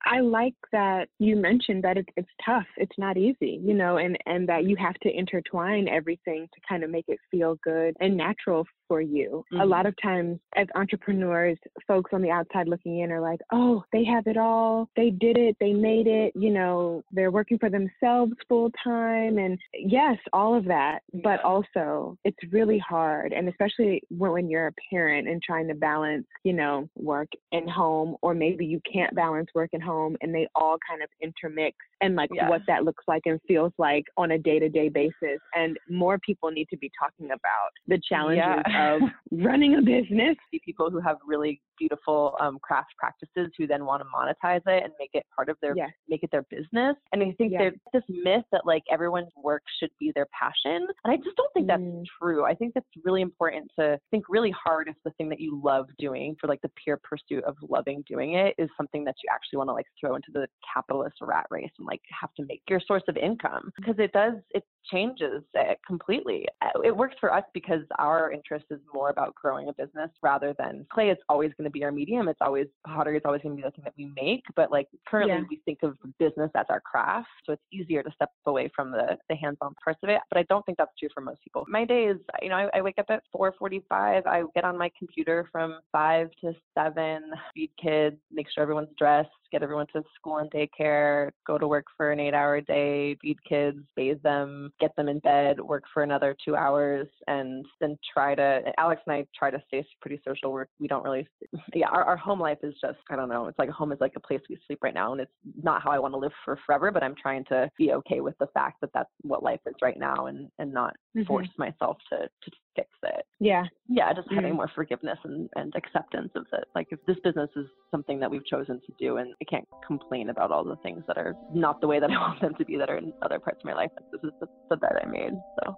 I 0.04 0.20
like 0.20 0.54
that 0.72 1.08
you 1.18 1.36
mentioned 1.36 1.84
that 1.84 1.96
it, 1.96 2.08
it's 2.16 2.28
tough. 2.44 2.66
It's 2.76 2.98
not 2.98 3.16
easy, 3.16 3.60
you 3.62 3.74
know, 3.74 3.98
and 3.98 4.18
and 4.26 4.48
that 4.48 4.64
you 4.64 4.76
have 4.76 4.94
to 5.02 5.10
intertwine 5.10 5.88
everything 5.88 6.48
to 6.52 6.60
kind 6.68 6.82
of 6.82 6.90
make 6.90 7.06
it 7.08 7.18
feel 7.30 7.56
good 7.62 7.96
and 8.00 8.16
natural 8.16 8.66
for 8.92 9.00
you. 9.00 9.42
Mm-hmm. 9.50 9.62
A 9.62 9.64
lot 9.64 9.86
of 9.86 9.94
times, 10.02 10.38
as 10.54 10.66
entrepreneurs, 10.74 11.56
folks 11.88 12.10
on 12.12 12.20
the 12.20 12.30
outside 12.30 12.68
looking 12.68 12.98
in 12.98 13.10
are 13.10 13.22
like, 13.22 13.40
"Oh, 13.50 13.82
they 13.90 14.04
have 14.04 14.26
it 14.26 14.36
all. 14.36 14.90
They 14.96 15.08
did 15.08 15.38
it. 15.38 15.56
They 15.60 15.72
made 15.72 16.06
it. 16.06 16.34
You 16.36 16.50
know, 16.50 17.02
they're 17.10 17.30
working 17.30 17.58
for 17.58 17.70
themselves 17.70 18.34
full 18.50 18.70
time." 18.84 19.38
And 19.38 19.58
yes, 19.72 20.18
all 20.34 20.54
of 20.54 20.66
that, 20.66 20.98
but 21.24 21.42
also 21.42 22.18
it's 22.22 22.36
really 22.50 22.78
hard, 22.78 23.32
and 23.32 23.48
especially 23.48 24.02
when, 24.10 24.50
you're 24.50 24.66
a 24.66 24.72
parent 24.90 25.28
and 25.28 25.40
trying 25.40 25.68
to 25.68 25.74
balance, 25.74 26.26
you 26.44 26.52
know, 26.52 26.86
work 26.96 27.28
and 27.52 27.70
home, 27.70 28.16
or 28.20 28.34
maybe 28.34 28.66
you 28.66 28.80
can't 28.92 29.14
balance 29.14 29.48
work 29.54 29.70
and 29.72 29.82
home 29.82 30.16
and 30.20 30.34
they 30.34 30.48
all 30.54 30.76
kind 30.88 31.02
of 31.02 31.08
intermix 31.22 31.76
and 32.00 32.16
like 32.16 32.30
yeah. 32.34 32.48
what 32.48 32.62
that 32.66 32.84
looks 32.84 33.04
like 33.06 33.22
and 33.24 33.40
feels 33.46 33.72
like 33.78 34.04
on 34.16 34.32
a 34.32 34.38
day-to-day 34.38 34.88
basis 34.88 35.38
and 35.54 35.76
more 35.88 36.18
people 36.18 36.50
need 36.50 36.68
to 36.68 36.76
be 36.76 36.90
talking 36.98 37.26
about 37.26 37.70
the 37.86 38.00
challenges 38.08 38.42
yeah. 38.44 38.62
of 38.82 39.00
running 39.30 39.76
a 39.76 39.82
business 39.82 40.36
see 40.50 40.60
people 40.64 40.90
who 40.90 41.00
have 41.00 41.16
really 41.26 41.60
beautiful 41.82 42.36
um, 42.40 42.58
craft 42.62 42.90
practices 42.96 43.50
who 43.58 43.66
then 43.66 43.84
want 43.84 44.00
to 44.02 44.06
monetize 44.14 44.62
it 44.66 44.84
and 44.84 44.92
make 45.00 45.10
it 45.14 45.24
part 45.34 45.48
of 45.48 45.56
their 45.60 45.74
yes. 45.76 45.90
make 46.08 46.22
it 46.22 46.30
their 46.30 46.44
business 46.48 46.94
and 47.12 47.22
i 47.22 47.32
think 47.38 47.52
there's 47.52 47.74
this 47.92 48.02
myth 48.08 48.44
that 48.52 48.64
like 48.64 48.82
everyone's 48.90 49.32
work 49.42 49.62
should 49.80 49.90
be 49.98 50.12
their 50.14 50.26
passion 50.38 50.86
and 51.04 51.12
i 51.12 51.16
just 51.16 51.36
don't 51.36 51.52
think 51.54 51.66
that's 51.66 51.82
mm. 51.82 52.04
true 52.20 52.44
i 52.44 52.54
think 52.54 52.72
that's 52.72 52.86
really 53.04 53.20
important 53.20 53.68
to 53.76 53.98
think 54.12 54.24
really 54.28 54.52
hard 54.52 54.86
if 54.86 54.94
the 55.04 55.10
thing 55.12 55.28
that 55.28 55.40
you 55.40 55.60
love 55.64 55.86
doing 55.98 56.36
for 56.40 56.46
like 56.46 56.60
the 56.62 56.70
pure 56.82 57.00
pursuit 57.02 57.42
of 57.44 57.56
loving 57.68 58.04
doing 58.08 58.34
it 58.34 58.54
is 58.58 58.68
something 58.76 59.04
that 59.04 59.16
you 59.24 59.28
actually 59.32 59.56
want 59.56 59.68
to 59.68 59.74
like 59.74 59.86
throw 60.00 60.14
into 60.14 60.28
the 60.32 60.46
capitalist 60.72 61.16
rat 61.20 61.46
race 61.50 61.70
and 61.78 61.86
like 61.86 62.00
have 62.20 62.32
to 62.34 62.44
make 62.46 62.62
your 62.68 62.80
source 62.86 63.02
of 63.08 63.16
income 63.16 63.72
because 63.76 63.96
it 63.98 64.12
does 64.12 64.34
it 64.50 64.62
changes 64.90 65.42
it 65.54 65.78
completely 65.86 66.46
uh, 66.62 66.80
it 66.84 66.96
works 66.96 67.16
for 67.18 67.32
us 67.32 67.44
because 67.54 67.82
our 67.98 68.30
interest 68.30 68.66
is 68.70 68.80
more 68.94 69.10
about 69.10 69.34
growing 69.34 69.68
a 69.68 69.72
business 69.72 70.10
rather 70.22 70.54
than 70.58 70.86
clay 70.92 71.08
is 71.08 71.18
always 71.28 71.50
going 71.58 71.64
to 71.64 71.71
be 71.72 71.84
our 71.84 71.92
medium 71.92 72.28
it's 72.28 72.38
always 72.40 72.66
pottery 72.86 73.16
is 73.16 73.22
always 73.24 73.42
going 73.42 73.56
to 73.56 73.62
be 73.62 73.66
the 73.66 73.70
thing 73.72 73.84
that 73.84 73.94
we 73.96 74.12
make 74.16 74.42
but 74.56 74.70
like 74.70 74.88
currently 75.08 75.36
yeah. 75.36 75.42
we 75.48 75.60
think 75.64 75.78
of 75.82 75.96
business 76.18 76.50
as 76.54 76.66
our 76.68 76.80
craft 76.80 77.28
so 77.46 77.52
it's 77.52 77.62
easier 77.72 78.02
to 78.02 78.10
step 78.14 78.30
away 78.46 78.70
from 78.74 78.90
the 78.90 79.16
the 79.28 79.36
hands-on 79.36 79.74
parts 79.82 80.00
of 80.02 80.08
it 80.08 80.20
but 80.30 80.38
i 80.38 80.42
don't 80.48 80.64
think 80.66 80.78
that's 80.78 80.92
true 80.98 81.08
for 81.14 81.20
most 81.20 81.42
people 81.42 81.64
my 81.68 81.84
days 81.84 82.16
you 82.40 82.48
know 82.48 82.56
i, 82.56 82.68
I 82.74 82.80
wake 82.82 82.98
up 82.98 83.06
at 83.08 83.22
4.45 83.34 84.26
i 84.26 84.42
get 84.54 84.64
on 84.64 84.76
my 84.76 84.90
computer 84.98 85.48
from 85.50 85.78
5 85.92 86.30
to 86.42 86.54
7 86.76 87.22
feed 87.54 87.70
kids 87.80 88.16
make 88.30 88.46
sure 88.50 88.62
everyone's 88.62 88.88
dressed 88.98 89.30
get 89.52 89.62
everyone 89.62 89.86
to 89.92 90.02
school 90.16 90.38
and 90.38 90.50
daycare, 90.50 91.30
go 91.46 91.58
to 91.58 91.68
work 91.68 91.84
for 91.96 92.10
an 92.10 92.18
eight 92.18 92.34
hour 92.34 92.60
day, 92.60 93.16
feed 93.20 93.36
kids, 93.44 93.78
bathe 93.94 94.20
them, 94.22 94.72
get 94.80 94.96
them 94.96 95.08
in 95.08 95.18
bed, 95.20 95.60
work 95.60 95.84
for 95.92 96.02
another 96.02 96.34
two 96.42 96.56
hours, 96.56 97.06
and 97.28 97.64
then 97.80 97.96
try 98.12 98.34
to, 98.34 98.62
Alex 98.78 99.02
and 99.06 99.14
I 99.14 99.26
try 99.38 99.50
to 99.50 99.62
stay 99.68 99.84
pretty 100.00 100.20
social. 100.26 100.50
We're, 100.50 100.66
we 100.80 100.88
don't 100.88 101.04
really, 101.04 101.28
yeah, 101.74 101.88
our, 101.88 102.04
our 102.04 102.16
home 102.16 102.40
life 102.40 102.58
is 102.62 102.74
just, 102.80 102.98
I 103.10 103.16
don't 103.16 103.28
know, 103.28 103.46
it's 103.46 103.58
like 103.58 103.68
a 103.68 103.72
home 103.72 103.92
is 103.92 104.00
like 104.00 104.12
a 104.16 104.20
place 104.20 104.40
we 104.48 104.58
sleep 104.66 104.78
right 104.82 104.94
now. 104.94 105.12
And 105.12 105.20
it's 105.20 105.32
not 105.62 105.82
how 105.82 105.90
I 105.90 105.98
want 105.98 106.14
to 106.14 106.18
live 106.18 106.32
for 106.44 106.58
forever, 106.64 106.90
but 106.90 107.02
I'm 107.02 107.14
trying 107.20 107.44
to 107.46 107.68
be 107.76 107.92
okay 107.92 108.20
with 108.20 108.36
the 108.38 108.46
fact 108.54 108.80
that 108.80 108.90
that's 108.94 109.10
what 109.22 109.42
life 109.42 109.60
is 109.66 109.74
right 109.82 109.98
now 109.98 110.26
and, 110.26 110.48
and 110.58 110.72
not 110.72 110.94
mm-hmm. 111.16 111.26
force 111.26 111.48
myself 111.58 111.98
to, 112.10 112.18
to 112.18 112.50
fix 112.74 112.88
it. 113.02 113.24
Yeah. 113.38 113.64
Yeah, 113.88 114.12
just 114.12 114.28
mm-hmm. 114.28 114.36
having 114.36 114.54
more 114.54 114.70
forgiveness 114.74 115.18
and, 115.24 115.48
and 115.56 115.72
acceptance 115.76 116.30
of 116.34 116.46
it. 116.52 116.64
Like 116.74 116.88
if 116.90 117.04
this 117.06 117.18
business 117.22 117.50
is 117.56 117.66
something 117.90 118.18
that 118.20 118.30
we've 118.30 118.46
chosen 118.46 118.80
to 118.80 118.92
do 118.98 119.18
and 119.18 119.34
I 119.42 119.44
can't 119.44 119.68
complain 119.86 120.30
about 120.30 120.50
all 120.50 120.64
the 120.64 120.76
things 120.76 121.02
that 121.06 121.18
are 121.18 121.34
not 121.52 121.80
the 121.80 121.86
way 121.86 122.00
that 122.00 122.10
I 122.10 122.14
want 122.18 122.40
them 122.40 122.54
to 122.56 122.64
be 122.64 122.76
that 122.78 122.88
are 122.88 122.98
in 122.98 123.12
other 123.22 123.38
parts 123.38 123.60
of 123.60 123.66
my 123.66 123.74
life. 123.74 123.90
Like, 123.96 124.10
this 124.10 124.20
is 124.24 124.34
the, 124.40 124.46
the 124.70 124.76
bed 124.76 124.92
I 125.02 125.06
made. 125.06 125.32
So 125.62 125.76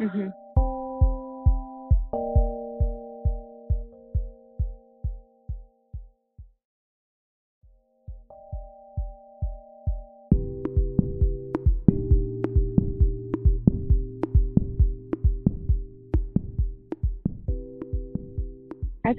mm-hmm. 0.00 0.28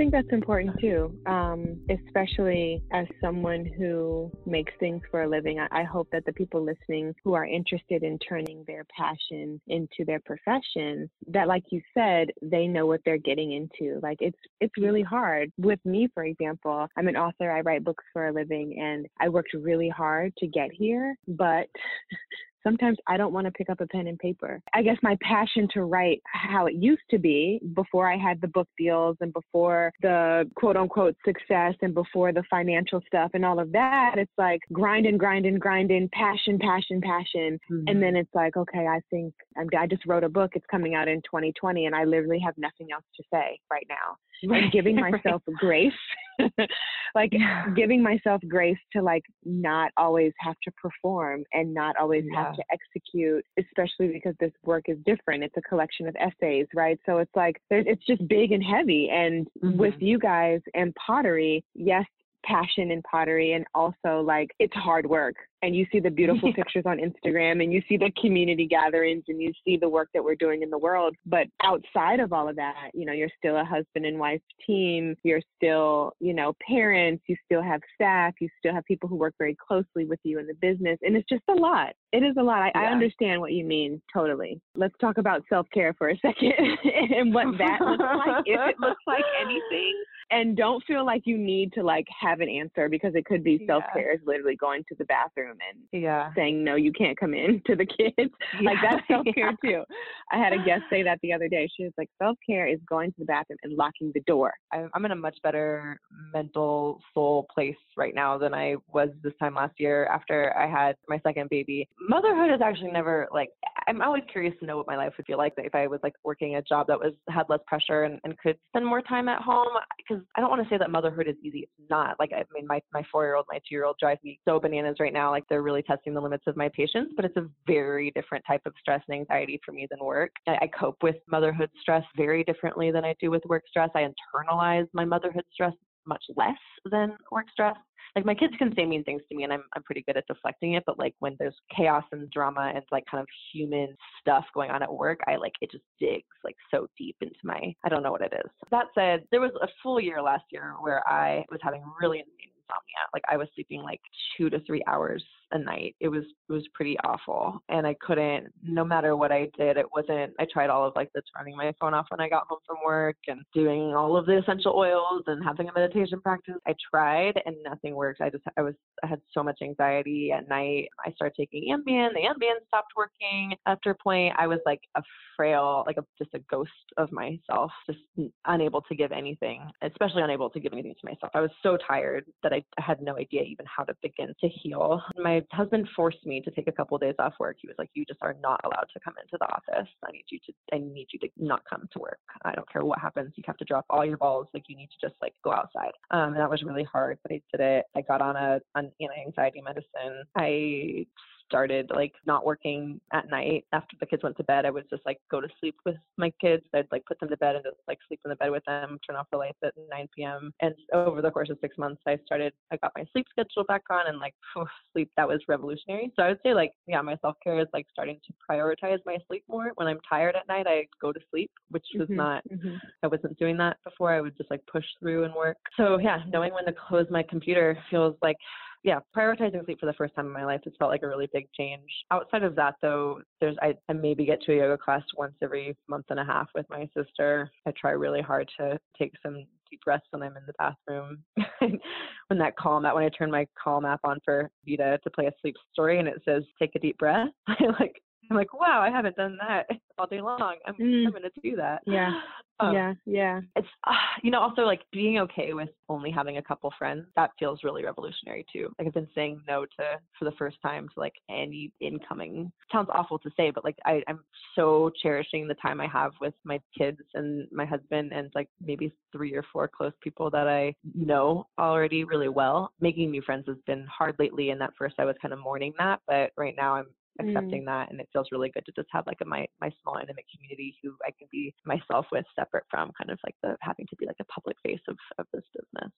Think 0.01 0.11
that's 0.11 0.31
important 0.31 0.79
too, 0.79 1.15
um, 1.27 1.79
especially 1.91 2.81
as 2.91 3.05
someone 3.21 3.63
who 3.77 4.31
makes 4.47 4.73
things 4.79 4.99
for 5.11 5.23
a 5.23 5.29
living. 5.29 5.59
I, 5.59 5.67
I, 5.81 5.83
hope 5.83 6.07
that 6.11 6.25
the 6.25 6.33
people 6.33 6.63
listening 6.63 7.13
who 7.23 7.35
are 7.35 7.45
interested 7.45 8.01
in 8.01 8.17
turning 8.17 8.63
their 8.65 8.83
passion 8.97 9.61
into 9.67 10.03
their 10.07 10.19
profession, 10.19 11.07
that, 11.27 11.47
like 11.47 11.65
you 11.69 11.81
said, 11.93 12.29
they 12.41 12.65
know 12.65 12.87
what 12.87 13.01
they're 13.05 13.19
getting 13.19 13.51
into. 13.51 13.99
Like 14.01 14.17
it's 14.21 14.39
it's 14.59 14.73
really 14.79 15.03
hard. 15.03 15.51
With 15.59 15.79
me, 15.85 16.07
for 16.15 16.23
example, 16.23 16.87
I'm 16.97 17.07
an 17.07 17.15
author. 17.15 17.51
I 17.51 17.61
write 17.61 17.83
books 17.83 18.03
for 18.11 18.29
a 18.29 18.33
living, 18.33 18.79
and 18.81 19.05
I 19.19 19.29
worked 19.29 19.53
really 19.53 19.89
hard 19.89 20.35
to 20.37 20.47
get 20.47 20.71
here, 20.71 21.15
but 21.27 21.67
sometimes 22.63 22.97
I 23.07 23.17
don't 23.17 23.33
want 23.33 23.45
to 23.45 23.51
pick 23.51 23.69
up 23.69 23.81
a 23.81 23.87
pen 23.87 24.07
and 24.07 24.17
paper. 24.19 24.61
I 24.73 24.81
guess 24.81 24.97
my 25.01 25.17
passion 25.21 25.67
to 25.73 25.83
write 25.83 26.21
how 26.25 26.65
it 26.65 26.75
used 26.75 27.01
to 27.11 27.19
be 27.19 27.59
before 27.73 28.11
I 28.11 28.17
had 28.17 28.41
the 28.41 28.47
book 28.47 28.67
deals 28.77 29.17
and 29.21 29.33
before 29.33 29.91
the 30.01 30.49
quote 30.55 30.77
unquote 30.77 31.15
success 31.25 31.75
and 31.81 31.93
before 31.93 32.31
the 32.33 32.43
financial 32.49 33.01
stuff 33.07 33.31
and 33.33 33.45
all 33.45 33.59
of 33.59 33.71
that, 33.71 34.15
it's 34.17 34.31
like 34.37 34.61
grinding, 34.71 35.17
grinding, 35.17 35.57
grinding, 35.59 36.09
passion, 36.13 36.59
passion, 36.59 37.01
passion. 37.01 37.59
Mm-hmm. 37.71 37.83
And 37.87 38.01
then 38.01 38.15
it's 38.15 38.33
like, 38.33 38.57
okay, 38.57 38.87
I 38.87 38.99
think 39.09 39.33
I'm, 39.57 39.67
I 39.77 39.87
just 39.87 40.05
wrote 40.05 40.23
a 40.23 40.29
book. 40.29 40.51
It's 40.55 40.65
coming 40.69 40.95
out 40.95 41.07
in 41.07 41.17
2020 41.21 41.85
and 41.85 41.95
I 41.95 42.03
literally 42.03 42.39
have 42.39 42.55
nothing 42.57 42.87
else 42.93 43.05
to 43.17 43.23
say 43.33 43.59
right 43.71 43.85
now. 43.89 44.49
Right. 44.49 44.63
And 44.63 44.71
giving 44.71 44.95
myself 44.99 45.41
right. 45.47 45.57
grace 45.57 45.93
like 47.15 47.29
yeah. 47.31 47.65
giving 47.75 48.01
myself 48.01 48.41
grace 48.47 48.77
to 48.93 49.01
like 49.01 49.23
not 49.45 49.91
always 49.97 50.33
have 50.39 50.55
to 50.63 50.71
perform 50.71 51.43
and 51.53 51.73
not 51.73 51.95
always 51.97 52.23
yeah. 52.31 52.45
have 52.45 52.55
to 52.55 52.63
execute 52.71 53.43
especially 53.59 54.07
because 54.07 54.35
this 54.39 54.51
work 54.63 54.85
is 54.87 54.97
different 55.05 55.43
it's 55.43 55.55
a 55.57 55.61
collection 55.61 56.07
of 56.07 56.15
essays 56.19 56.67
right 56.73 56.99
so 57.05 57.17
it's 57.17 57.35
like 57.35 57.61
it's 57.69 58.05
just 58.05 58.25
big 58.27 58.51
and 58.51 58.63
heavy 58.63 59.09
and 59.11 59.47
mm-hmm. 59.63 59.77
with 59.77 59.95
you 59.99 60.17
guys 60.19 60.61
and 60.73 60.93
pottery 60.95 61.63
yes 61.73 62.05
passion 62.43 62.91
in 62.91 63.01
pottery 63.03 63.53
and 63.53 63.65
also 63.73 64.21
like 64.21 64.49
it's 64.59 64.73
hard 64.73 65.05
work. 65.05 65.35
And 65.63 65.75
you 65.75 65.85
see 65.91 65.99
the 65.99 66.09
beautiful 66.09 66.49
yeah. 66.49 66.55
pictures 66.63 66.83
on 66.87 66.97
Instagram 66.97 67.63
and 67.63 67.71
you 67.71 67.81
see 67.87 67.97
the 67.97 68.11
community 68.19 68.65
gatherings 68.65 69.23
and 69.27 69.39
you 69.41 69.51
see 69.63 69.77
the 69.77 69.87
work 69.87 70.09
that 70.13 70.23
we're 70.23 70.35
doing 70.35 70.63
in 70.63 70.69
the 70.69 70.77
world. 70.77 71.15
But 71.25 71.47
outside 71.63 72.19
of 72.19 72.33
all 72.33 72.49
of 72.49 72.55
that 72.55 72.91
you 72.93 73.05
know 73.05 73.13
you're 73.13 73.29
still 73.37 73.57
a 73.57 73.63
husband 73.63 74.05
and 74.05 74.19
wife 74.19 74.41
team. 74.65 75.15
You're 75.23 75.41
still 75.57 76.13
you 76.19 76.33
know 76.33 76.53
parents. 76.67 77.23
You 77.27 77.35
still 77.45 77.61
have 77.61 77.81
staff. 77.95 78.33
You 78.39 78.49
still 78.59 78.73
have 78.73 78.85
people 78.85 79.07
who 79.07 79.15
work 79.15 79.33
very 79.37 79.55
closely 79.67 80.05
with 80.05 80.19
you 80.23 80.39
in 80.39 80.47
the 80.47 80.55
business. 80.55 80.97
And 81.01 81.15
it's 81.15 81.27
just 81.29 81.43
a 81.49 81.53
lot. 81.53 81.93
It 82.11 82.23
is 82.23 82.35
a 82.37 82.43
lot. 82.43 82.61
I, 82.61 82.71
yeah. 82.73 82.81
I 82.81 82.91
understand 82.91 83.39
what 83.41 83.53
you 83.53 83.63
mean. 83.63 84.01
Totally. 84.13 84.59
Let's 84.75 84.95
talk 84.99 85.17
about 85.17 85.43
self-care 85.49 85.93
for 85.97 86.09
a 86.09 86.17
second 86.17 86.53
and 86.83 87.33
what 87.33 87.57
that 87.57 87.79
looks 87.81 88.03
like 88.03 88.43
if 88.45 88.59
it 88.69 88.75
looks 88.79 89.01
like 89.07 89.23
anything 89.41 90.03
and 90.31 90.55
don't 90.55 90.83
feel 90.85 91.05
like 91.05 91.23
you 91.25 91.37
need 91.37 91.73
to 91.73 91.83
like 91.83 92.07
have 92.19 92.39
an 92.39 92.49
answer 92.49 92.87
because 92.89 93.13
it 93.15 93.25
could 93.25 93.43
be 93.43 93.63
self 93.67 93.83
care 93.93 94.13
is 94.13 94.21
literally 94.25 94.55
going 94.55 94.83
to 94.87 94.95
the 94.95 95.05
bathroom 95.05 95.57
and 95.69 96.01
yeah. 96.01 96.31
saying 96.35 96.63
no, 96.63 96.75
you 96.75 96.91
can't 96.93 97.19
come 97.19 97.33
in 97.33 97.61
to 97.67 97.75
the 97.75 97.85
kids. 97.85 98.31
Yeah. 98.59 98.71
Like 98.71 98.77
that's 98.81 99.07
self 99.11 99.25
care 99.35 99.53
too. 99.63 99.83
I 100.31 100.37
had 100.37 100.53
a 100.53 100.57
guest 100.57 100.83
say 100.89 101.03
that 101.03 101.19
the 101.21 101.33
other 101.33 101.47
day. 101.47 101.69
She 101.75 101.83
was 101.83 101.93
like, 101.97 102.09
self 102.17 102.37
care 102.47 102.67
is 102.67 102.79
going 102.87 103.11
to 103.11 103.19
the 103.19 103.25
bathroom 103.25 103.57
and 103.63 103.75
locking 103.75 104.11
the 104.13 104.21
door. 104.21 104.53
I'm 104.71 105.05
in 105.05 105.11
a 105.11 105.15
much 105.15 105.37
better 105.43 105.99
mental 106.33 106.99
soul 107.13 107.47
place 107.53 107.75
right 107.97 108.15
now 108.15 108.37
than 108.37 108.53
I 108.53 108.75
was 108.93 109.09
this 109.23 109.33
time 109.39 109.55
last 109.55 109.73
year 109.77 110.05
after 110.05 110.55
I 110.57 110.69
had 110.69 110.95
my 111.07 111.19
second 111.23 111.49
baby. 111.49 111.87
Motherhood 112.07 112.51
is 112.51 112.61
actually 112.63 112.91
never 112.91 113.27
like 113.33 113.49
I'm 113.87 114.01
always 114.01 114.23
curious 114.31 114.53
to 114.59 114.65
know 114.65 114.77
what 114.77 114.87
my 114.87 114.95
life 114.95 115.13
would 115.17 115.25
feel 115.25 115.37
like 115.37 115.53
if 115.57 115.75
I 115.75 115.87
was 115.87 115.99
like 116.03 116.13
working 116.23 116.55
a 116.55 116.61
job 116.61 116.87
that 116.87 116.99
was 116.99 117.13
had 117.29 117.43
less 117.49 117.59
pressure 117.67 118.03
and, 118.03 118.19
and 118.23 118.37
could 118.37 118.57
spend 118.69 118.85
more 118.85 119.01
time 119.01 119.27
at 119.27 119.41
home. 119.41 119.67
Because 119.97 120.23
I 120.35 120.41
don't 120.41 120.49
want 120.49 120.63
to 120.63 120.69
say 120.69 120.77
that 120.77 120.91
motherhood 120.91 121.27
is 121.27 121.35
easy. 121.43 121.67
It's 121.79 121.89
not. 121.89 122.15
Like 122.19 122.31
I 122.33 122.43
mean, 122.53 122.67
my 122.67 122.79
my 122.93 123.03
four 123.11 123.25
year 123.25 123.35
old, 123.35 123.45
my 123.49 123.57
two 123.57 123.75
year 123.75 123.85
old 123.85 123.97
drive 123.99 124.17
me 124.23 124.39
so 124.47 124.59
bananas 124.59 124.97
right 124.99 125.13
now. 125.13 125.31
Like 125.31 125.43
they're 125.49 125.61
really 125.61 125.83
testing 125.83 126.13
the 126.13 126.21
limits 126.21 126.43
of 126.47 126.55
my 126.55 126.69
patience. 126.69 127.11
But 127.15 127.25
it's 127.25 127.37
a 127.37 127.47
very 127.67 128.11
different 128.11 128.45
type 128.47 128.61
of 128.65 128.73
stress 128.79 129.01
and 129.07 129.19
anxiety 129.19 129.59
for 129.65 129.71
me 129.71 129.87
than 129.89 129.99
work. 129.99 130.20
I, 130.47 130.57
I 130.61 130.67
cope 130.67 130.97
with 131.01 131.15
motherhood 131.27 131.69
stress 131.81 132.03
very 132.15 132.43
differently 132.43 132.91
than 132.91 133.05
I 133.05 133.15
do 133.19 133.31
with 133.31 133.43
work 133.45 133.63
stress. 133.67 133.89
I 133.95 134.07
internalize 134.07 134.87
my 134.93 135.05
motherhood 135.05 135.45
stress 135.53 135.73
much 136.05 136.23
less 136.35 136.57
than 136.89 137.15
work 137.31 137.45
stress 137.51 137.75
like 138.15 138.25
my 138.25 138.35
kids 138.35 138.53
can 138.57 138.73
say 138.75 138.85
mean 138.85 139.03
things 139.03 139.21
to 139.29 139.35
me 139.35 139.43
and 139.43 139.53
I'm 139.53 139.63
I'm 139.75 139.83
pretty 139.83 140.01
good 140.01 140.17
at 140.17 140.27
deflecting 140.27 140.73
it, 140.73 140.83
but 140.85 140.99
like 140.99 141.15
when 141.19 141.35
there's 141.39 141.55
chaos 141.75 142.03
and 142.11 142.29
drama 142.29 142.71
and 142.73 142.83
like 142.91 143.05
kind 143.09 143.21
of 143.21 143.27
human 143.53 143.95
stuff 144.19 144.45
going 144.53 144.69
on 144.69 144.83
at 144.83 144.93
work, 144.93 145.19
I 145.27 145.37
like 145.37 145.53
it 145.61 145.71
just 145.71 145.83
digs 145.99 146.25
like 146.43 146.55
so 146.71 146.87
deep 146.97 147.15
into 147.21 147.35
my 147.43 147.73
I 147.85 147.89
don't 147.89 148.03
know 148.03 148.11
what 148.11 148.21
it 148.21 148.33
is. 148.33 148.51
That 148.69 148.87
said, 148.95 149.23
there 149.31 149.41
was 149.41 149.51
a 149.61 149.67
full 149.81 149.99
year 149.99 150.21
last 150.21 150.43
year 150.51 150.75
where 150.81 151.07
I 151.07 151.45
was 151.49 151.59
having 151.63 151.83
really 152.01 152.19
insane 152.19 152.51
insomnia. 152.57 153.03
Like 153.13 153.23
I 153.29 153.37
was 153.37 153.47
sleeping 153.55 153.81
like 153.81 154.01
two 154.37 154.49
to 154.49 154.59
three 154.65 154.83
hours 154.87 155.23
a 155.51 155.57
night. 155.57 155.95
It 155.99 156.09
was 156.09 156.23
it 156.49 156.53
was 156.53 156.63
pretty 156.73 156.97
awful, 157.03 157.61
and 157.69 157.85
I 157.85 157.95
couldn't. 158.01 158.47
No 158.63 158.83
matter 158.83 159.15
what 159.15 159.31
I 159.31 159.49
did, 159.57 159.77
it 159.77 159.85
wasn't. 159.93 160.33
I 160.39 160.45
tried 160.51 160.69
all 160.69 160.85
of 160.87 160.93
like 160.95 161.09
the 161.13 161.21
turning 161.35 161.55
my 161.55 161.73
phone 161.79 161.93
off 161.93 162.07
when 162.09 162.19
I 162.19 162.29
got 162.29 162.47
home 162.47 162.59
from 162.65 162.77
work 162.85 163.17
and 163.27 163.41
doing 163.53 163.95
all 163.95 164.17
of 164.17 164.25
the 164.25 164.37
essential 164.37 164.73
oils 164.75 165.23
and 165.27 165.43
having 165.43 165.69
a 165.69 165.73
meditation 165.73 166.21
practice. 166.21 166.55
I 166.67 166.75
tried 166.89 167.41
and 167.45 167.55
nothing 167.63 167.95
worked. 167.95 168.21
I 168.21 168.29
just 168.29 168.43
I 168.57 168.61
was 168.61 168.75
I 169.03 169.07
had 169.07 169.21
so 169.33 169.43
much 169.43 169.59
anxiety 169.61 170.31
at 170.31 170.47
night. 170.47 170.89
I 171.05 171.11
started 171.13 171.35
taking 171.37 171.73
Ambien. 171.73 172.09
The 172.13 172.21
Ambien 172.21 172.55
stopped 172.67 172.93
working. 172.95 173.55
After 173.65 173.91
a 173.91 173.95
point, 173.95 174.33
I 174.37 174.47
was 174.47 174.59
like 174.65 174.81
a 174.95 175.01
frail, 175.35 175.83
like 175.87 175.97
a, 175.97 176.05
just 176.17 176.33
a 176.33 176.39
ghost 176.51 176.71
of 176.97 177.11
myself, 177.11 177.71
just 177.87 177.99
unable 178.45 178.81
to 178.81 178.95
give 178.95 179.11
anything, 179.11 179.63
especially 179.81 180.21
unable 180.21 180.49
to 180.49 180.59
give 180.59 180.73
anything 180.73 180.95
to 180.99 181.07
myself. 181.07 181.31
I 181.33 181.41
was 181.41 181.51
so 181.63 181.77
tired 181.87 182.25
that 182.43 182.53
I 182.53 182.63
had 182.77 183.01
no 183.01 183.17
idea 183.17 183.41
even 183.43 183.65
how 183.65 183.83
to 183.83 183.95
begin 184.01 184.33
to 184.39 184.47
heal. 184.47 185.01
My 185.17 185.40
husband 185.51 185.87
forced 185.95 186.25
me 186.25 186.41
to 186.41 186.51
take 186.51 186.67
a 186.67 186.71
couple 186.71 186.95
of 186.95 187.01
days 187.01 187.15
off 187.19 187.33
work. 187.39 187.57
He 187.59 187.67
was 187.67 187.75
like, 187.77 187.89
"You 187.93 188.05
just 188.05 188.19
are 188.21 188.35
not 188.41 188.59
allowed 188.63 188.87
to 188.93 188.99
come 188.99 189.15
into 189.21 189.37
the 189.39 189.45
office. 189.53 189.89
I 190.05 190.11
need 190.11 190.25
you 190.29 190.39
to. 190.45 190.53
I 190.73 190.77
need 190.79 191.07
you 191.11 191.19
to 191.19 191.29
not 191.37 191.63
come 191.69 191.87
to 191.91 191.99
work. 191.99 192.19
I 192.43 192.53
don't 192.53 192.69
care 192.71 192.83
what 192.83 192.99
happens. 192.99 193.33
You 193.35 193.43
have 193.47 193.57
to 193.57 193.65
drop 193.65 193.85
all 193.89 194.05
your 194.05 194.17
balls. 194.17 194.47
Like 194.53 194.63
you 194.67 194.75
need 194.75 194.89
to 194.89 195.07
just 195.07 195.19
like 195.21 195.33
go 195.43 195.51
outside." 195.51 195.91
Um, 196.11 196.33
and 196.33 196.37
that 196.37 196.49
was 196.49 196.63
really 196.63 196.83
hard, 196.83 197.17
but 197.23 197.31
I 197.31 197.41
did 197.51 197.61
it. 197.61 197.85
I 197.95 198.01
got 198.01 198.21
on 198.21 198.35
a 198.35 198.59
an 198.75 198.91
anti-anxiety 199.01 199.61
medicine. 199.61 200.23
I 200.35 201.05
started 201.51 201.91
like 201.93 202.13
not 202.25 202.45
working 202.45 203.01
at 203.11 203.29
night 203.29 203.65
after 203.73 203.97
the 203.99 204.05
kids 204.05 204.23
went 204.23 204.37
to 204.37 204.43
bed. 204.45 204.65
I 204.65 204.69
would 204.71 204.89
just 204.89 205.05
like 205.05 205.17
go 205.29 205.41
to 205.41 205.49
sleep 205.59 205.75
with 205.85 205.97
my 206.17 206.31
kids. 206.39 206.63
I'd 206.73 206.87
like 206.91 207.05
put 207.05 207.19
them 207.19 207.29
to 207.29 207.37
bed 207.37 207.55
and 207.55 207.65
just 207.65 207.75
like 207.89 207.97
sleep 208.07 208.21
in 208.23 208.29
the 208.29 208.37
bed 208.37 208.51
with 208.51 208.63
them, 208.65 208.97
turn 209.05 209.17
off 209.17 209.27
the 209.31 209.37
lights 209.37 209.57
at 209.63 209.73
9 209.89 210.07
p.m. 210.15 210.53
And 210.61 210.73
over 210.93 211.21
the 211.21 211.29
course 211.31 211.49
of 211.49 211.57
six 211.59 211.77
months, 211.77 212.01
I 212.07 212.17
started, 212.25 212.53
I 212.71 212.77
got 212.77 212.93
my 212.97 213.05
sleep 213.11 213.27
schedule 213.29 213.65
back 213.65 213.83
on 213.91 214.07
and 214.07 214.19
like 214.19 214.33
whew, 214.55 214.65
sleep, 214.93 215.11
that 215.17 215.27
was 215.27 215.41
revolutionary. 215.49 216.11
So 216.15 216.23
I 216.23 216.29
would 216.29 216.39
say 216.43 216.53
like, 216.53 216.71
yeah, 216.87 217.01
my 217.01 217.17
self 217.21 217.35
care 217.43 217.59
is 217.59 217.67
like 217.73 217.87
starting 217.91 218.19
to 218.25 218.33
prioritize 218.49 218.99
my 219.05 219.17
sleep 219.27 219.43
more. 219.49 219.71
When 219.75 219.87
I'm 219.87 219.99
tired 220.09 220.35
at 220.37 220.47
night, 220.47 220.67
I 220.67 220.87
go 221.01 221.11
to 221.11 221.19
sleep, 221.29 221.51
which 221.69 221.85
was 221.99 222.09
Mhm, 222.09 222.15
not 222.15 222.43
mhm. 222.51 222.81
I 223.03 223.07
wasn't 223.07 223.37
doing 223.37 223.57
that 223.57 223.77
before. 223.83 224.11
I 224.13 224.21
would 224.21 224.37
just 224.37 224.51
like 224.51 224.61
push 224.71 224.85
through 224.99 225.23
and 225.25 225.33
work. 225.33 225.57
So 225.77 225.99
yeah, 225.99 226.23
knowing 226.27 226.53
when 226.53 226.65
to 226.65 226.73
close 226.73 227.07
my 227.09 227.23
computer 227.23 227.77
feels 227.89 228.15
like 228.21 228.37
yeah, 228.83 228.99
prioritizing 229.15 229.63
sleep 229.65 229.79
for 229.79 229.85
the 229.85 229.93
first 229.93 230.15
time 230.15 230.25
in 230.25 230.31
my 230.31 230.45
life 230.45 230.61
has 230.63 230.73
felt 230.79 230.89
like 230.91 231.03
a 231.03 231.07
really 231.07 231.29
big 231.31 231.47
change. 231.53 231.89
Outside 232.09 232.43
of 232.43 232.55
that 232.55 232.75
though, 232.81 233.21
there's 233.39 233.55
I, 233.61 233.75
I 233.89 233.93
maybe 233.93 234.25
get 234.25 234.41
to 234.43 234.53
a 234.53 234.57
yoga 234.57 234.77
class 234.77 235.03
once 235.15 235.35
every 235.41 235.77
month 235.87 236.05
and 236.09 236.19
a 236.19 236.25
half 236.25 236.47
with 236.55 236.65
my 236.69 236.89
sister. 236.97 237.51
I 237.67 237.71
try 237.79 237.91
really 237.91 238.21
hard 238.21 238.49
to 238.57 238.79
take 238.97 239.13
some 239.23 239.45
deep 239.69 239.81
breaths 239.85 240.05
when 240.09 240.23
I'm 240.23 240.35
in 240.35 240.43
the 240.47 240.53
bathroom. 240.57 241.23
when 242.27 242.39
that 242.39 242.57
calm 242.57 242.85
app 242.85 242.95
when 242.95 243.03
I 243.03 243.09
turn 243.09 243.29
my 243.29 243.45
calm 243.61 243.85
app 243.85 244.01
on 244.03 244.19
for 244.25 244.49
Vita 244.67 244.99
to 245.03 245.09
play 245.11 245.27
a 245.27 245.31
sleep 245.41 245.55
story 245.71 245.99
and 245.99 246.07
it 246.07 246.21
says 246.25 246.43
take 246.59 246.75
a 246.75 246.79
deep 246.79 246.97
breath, 246.97 247.29
I 247.47 247.55
like 247.79 248.01
I'm 248.31 248.37
like, 248.37 248.53
wow, 248.53 248.79
I 248.81 248.89
haven't 248.89 249.17
done 249.17 249.37
that 249.45 249.67
all 249.97 250.07
day 250.07 250.21
long. 250.21 250.55
I'm, 250.65 250.75
Mm. 250.75 251.05
I'm 251.05 251.11
gonna 251.11 251.29
do 251.43 251.55
that. 251.57 251.81
Yeah. 251.85 252.19
Um, 252.59 252.75
yeah, 252.75 252.93
yeah. 253.07 253.41
it's 253.55 253.67
uh, 253.87 253.91
you 254.21 254.29
know 254.29 254.39
also 254.39 254.61
like 254.61 254.81
being 254.91 255.17
okay 255.17 255.53
with 255.55 255.69
only 255.89 256.11
having 256.11 256.37
a 256.37 256.43
couple 256.43 256.71
friends 256.77 257.07
that 257.15 257.31
feels 257.39 257.63
really 257.63 257.83
revolutionary 257.83 258.45
too 258.53 258.71
like 258.77 258.87
i've 258.87 258.93
been 258.93 259.07
saying 259.15 259.41
no 259.47 259.65
to 259.65 259.99
for 260.19 260.25
the 260.25 260.31
first 260.37 260.57
time 260.61 260.87
to 260.93 260.99
like 260.99 261.15
any 261.27 261.71
incoming 261.81 262.51
sounds 262.71 262.87
awful 262.93 263.17
to 263.17 263.31
say 263.35 263.49
but 263.49 263.63
like 263.63 263.77
I, 263.85 264.03
i'm 264.07 264.19
so 264.55 264.91
cherishing 265.01 265.47
the 265.47 265.55
time 265.55 265.81
i 265.81 265.87
have 265.87 266.11
with 266.21 266.35
my 266.43 266.59
kids 266.77 266.99
and 267.15 267.47
my 267.51 267.65
husband 267.65 268.11
and 268.13 268.29
like 268.35 268.47
maybe 268.63 268.93
three 269.11 269.33
or 269.33 269.43
four 269.51 269.67
close 269.67 269.93
people 269.99 270.29
that 270.29 270.47
i 270.47 270.75
know 270.93 271.47
already 271.57 272.03
really 272.03 272.29
well 272.29 272.73
making 272.79 273.09
new 273.09 273.23
friends 273.23 273.45
has 273.47 273.57
been 273.65 273.87
hard 273.87 274.15
lately 274.19 274.51
and 274.51 274.61
at 274.61 274.75
first 274.77 274.93
i 274.99 275.05
was 275.05 275.15
kind 275.19 275.33
of 275.33 275.39
mourning 275.39 275.73
that 275.79 275.99
but 276.07 276.29
right 276.37 276.53
now 276.55 276.75
i'm 276.75 276.85
Mm. 277.21 277.29
accepting 277.29 277.65
that 277.65 277.91
and 277.91 277.99
it 277.99 278.09
feels 278.11 278.27
really 278.31 278.49
good 278.49 278.65
to 278.65 278.71
just 278.73 278.89
have 278.91 279.05
like 279.07 279.17
a 279.21 279.25
my 279.25 279.47
my 279.59 279.71
small 279.81 279.97
intimate 279.97 280.25
community 280.33 280.75
who 280.81 280.95
I 281.05 281.11
can 281.17 281.27
be 281.31 281.53
myself 281.65 282.05
with 282.11 282.25
separate 282.35 282.63
from 282.69 282.91
kind 282.97 283.09
of 283.09 283.19
like 283.25 283.35
the 283.43 283.57
having 283.61 283.87
to 283.89 283.95
be 283.95 284.05
like 284.05 284.19
a 284.19 284.25
public 284.25 284.57
face 284.63 284.81
of 284.87 284.97
of 285.17 285.25
this 285.33 285.43
business. 285.55 285.91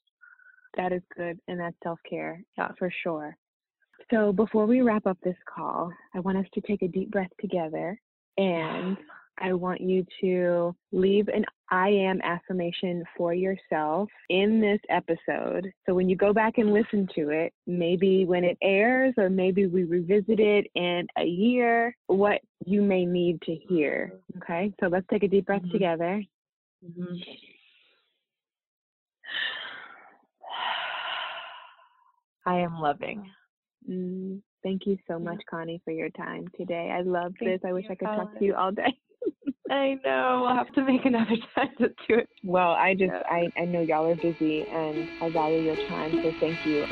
That 0.77 0.91
is 0.91 1.01
good. 1.15 1.39
And 1.47 1.59
that's 1.59 1.75
self 1.83 1.99
care. 2.09 2.43
Yeah. 2.57 2.71
For 2.77 2.91
sure. 3.03 3.37
So 4.11 4.33
before 4.33 4.65
we 4.65 4.81
wrap 4.81 5.05
up 5.05 5.17
this 5.23 5.37
call, 5.53 5.91
I 6.13 6.19
want 6.19 6.37
us 6.37 6.45
to 6.53 6.61
take 6.61 6.81
a 6.81 6.87
deep 6.87 7.11
breath 7.11 7.29
together 7.39 7.99
and 8.37 8.97
I 9.39 9.53
want 9.53 9.81
you 9.81 10.05
to 10.21 10.75
leave 10.91 11.27
an 11.27 11.45
I 11.71 11.89
am 11.89 12.21
affirmation 12.21 13.03
for 13.17 13.33
yourself 13.33 14.07
in 14.29 14.61
this 14.61 14.79
episode. 14.89 15.71
So 15.87 15.95
when 15.95 16.07
you 16.07 16.15
go 16.15 16.31
back 16.31 16.59
and 16.59 16.71
listen 16.71 17.07
to 17.15 17.29
it, 17.29 17.51
maybe 17.65 18.25
when 18.25 18.43
it 18.43 18.59
airs, 18.61 19.15
or 19.17 19.27
maybe 19.27 19.65
we 19.65 19.85
revisit 19.85 20.39
it 20.39 20.67
in 20.75 21.07
a 21.17 21.25
year, 21.25 21.97
what 22.07 22.41
you 22.65 22.83
may 22.83 23.05
need 23.05 23.41
to 23.41 23.55
hear. 23.55 24.13
Okay, 24.37 24.71
so 24.79 24.87
let's 24.87 25.07
take 25.09 25.23
a 25.23 25.27
deep 25.27 25.47
breath 25.47 25.63
Mhm. 25.63 25.71
together. 25.71 26.23
I 32.45 32.59
am 32.59 32.79
loving. 32.79 33.31
Mm, 33.89 34.43
thank 34.61 34.85
you 34.85 34.99
so 35.07 35.17
much, 35.17 35.43
Connie, 35.49 35.79
for 35.83 35.91
your 35.91 36.09
time 36.11 36.47
today. 36.49 36.91
I 36.91 37.01
love 37.01 37.33
this. 37.39 37.59
I 37.65 37.73
wish 37.73 37.85
you, 37.85 37.91
I 37.91 37.95
could 37.95 38.05
talk 38.05 38.37
to 38.37 38.45
you 38.45 38.53
all 38.53 38.71
day. 38.71 38.95
I 39.73 39.97
know. 40.05 40.41
We'll 40.45 40.55
have 40.55 40.71
to 40.73 40.83
make 40.83 41.03
another 41.05 41.35
time 41.55 41.69
to 41.79 41.87
do 42.07 42.15
it. 42.19 42.29
Well, 42.43 42.71
I 42.71 42.93
just, 42.93 43.11
Yeah. 43.11 43.23
I, 43.29 43.49
I 43.57 43.65
know 43.65 43.81
y'all 43.81 44.09
are 44.09 44.15
busy 44.15 44.67
and 44.67 45.09
I 45.21 45.29
value 45.31 45.61
your 45.61 45.75
time, 45.87 46.11
so 46.21 46.31
thank 46.39 46.63
you. 46.65 46.85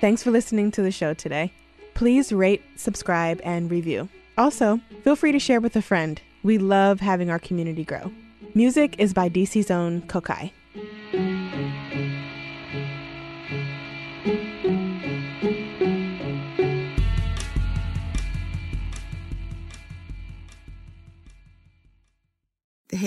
Thanks 0.00 0.22
for 0.22 0.30
listening 0.30 0.70
to 0.72 0.82
the 0.82 0.92
show 0.92 1.12
today. 1.12 1.52
Please 1.94 2.32
rate, 2.32 2.62
subscribe, 2.76 3.40
and 3.44 3.70
review. 3.70 4.08
Also, 4.38 4.80
feel 5.02 5.16
free 5.16 5.32
to 5.32 5.38
share 5.38 5.60
with 5.60 5.74
a 5.76 5.82
friend. 5.82 6.22
We 6.42 6.58
love 6.58 7.00
having 7.00 7.28
our 7.28 7.38
community 7.38 7.84
grow. 7.84 8.10
Music 8.54 8.94
is 8.98 9.12
by 9.12 9.28
DC's 9.28 9.70
own 9.70 10.02
Kokai. 10.02 10.52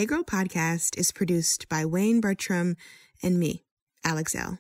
Hey 0.04 0.08
Girl 0.08 0.24
podcast 0.24 0.98
is 0.98 1.14
produced 1.14 1.70
by 1.70 1.86
Wayne 1.86 2.20
Bertram 2.20 2.76
and 3.24 3.40
me, 3.40 3.64
Alex 4.04 4.36
Elle. 4.36 4.60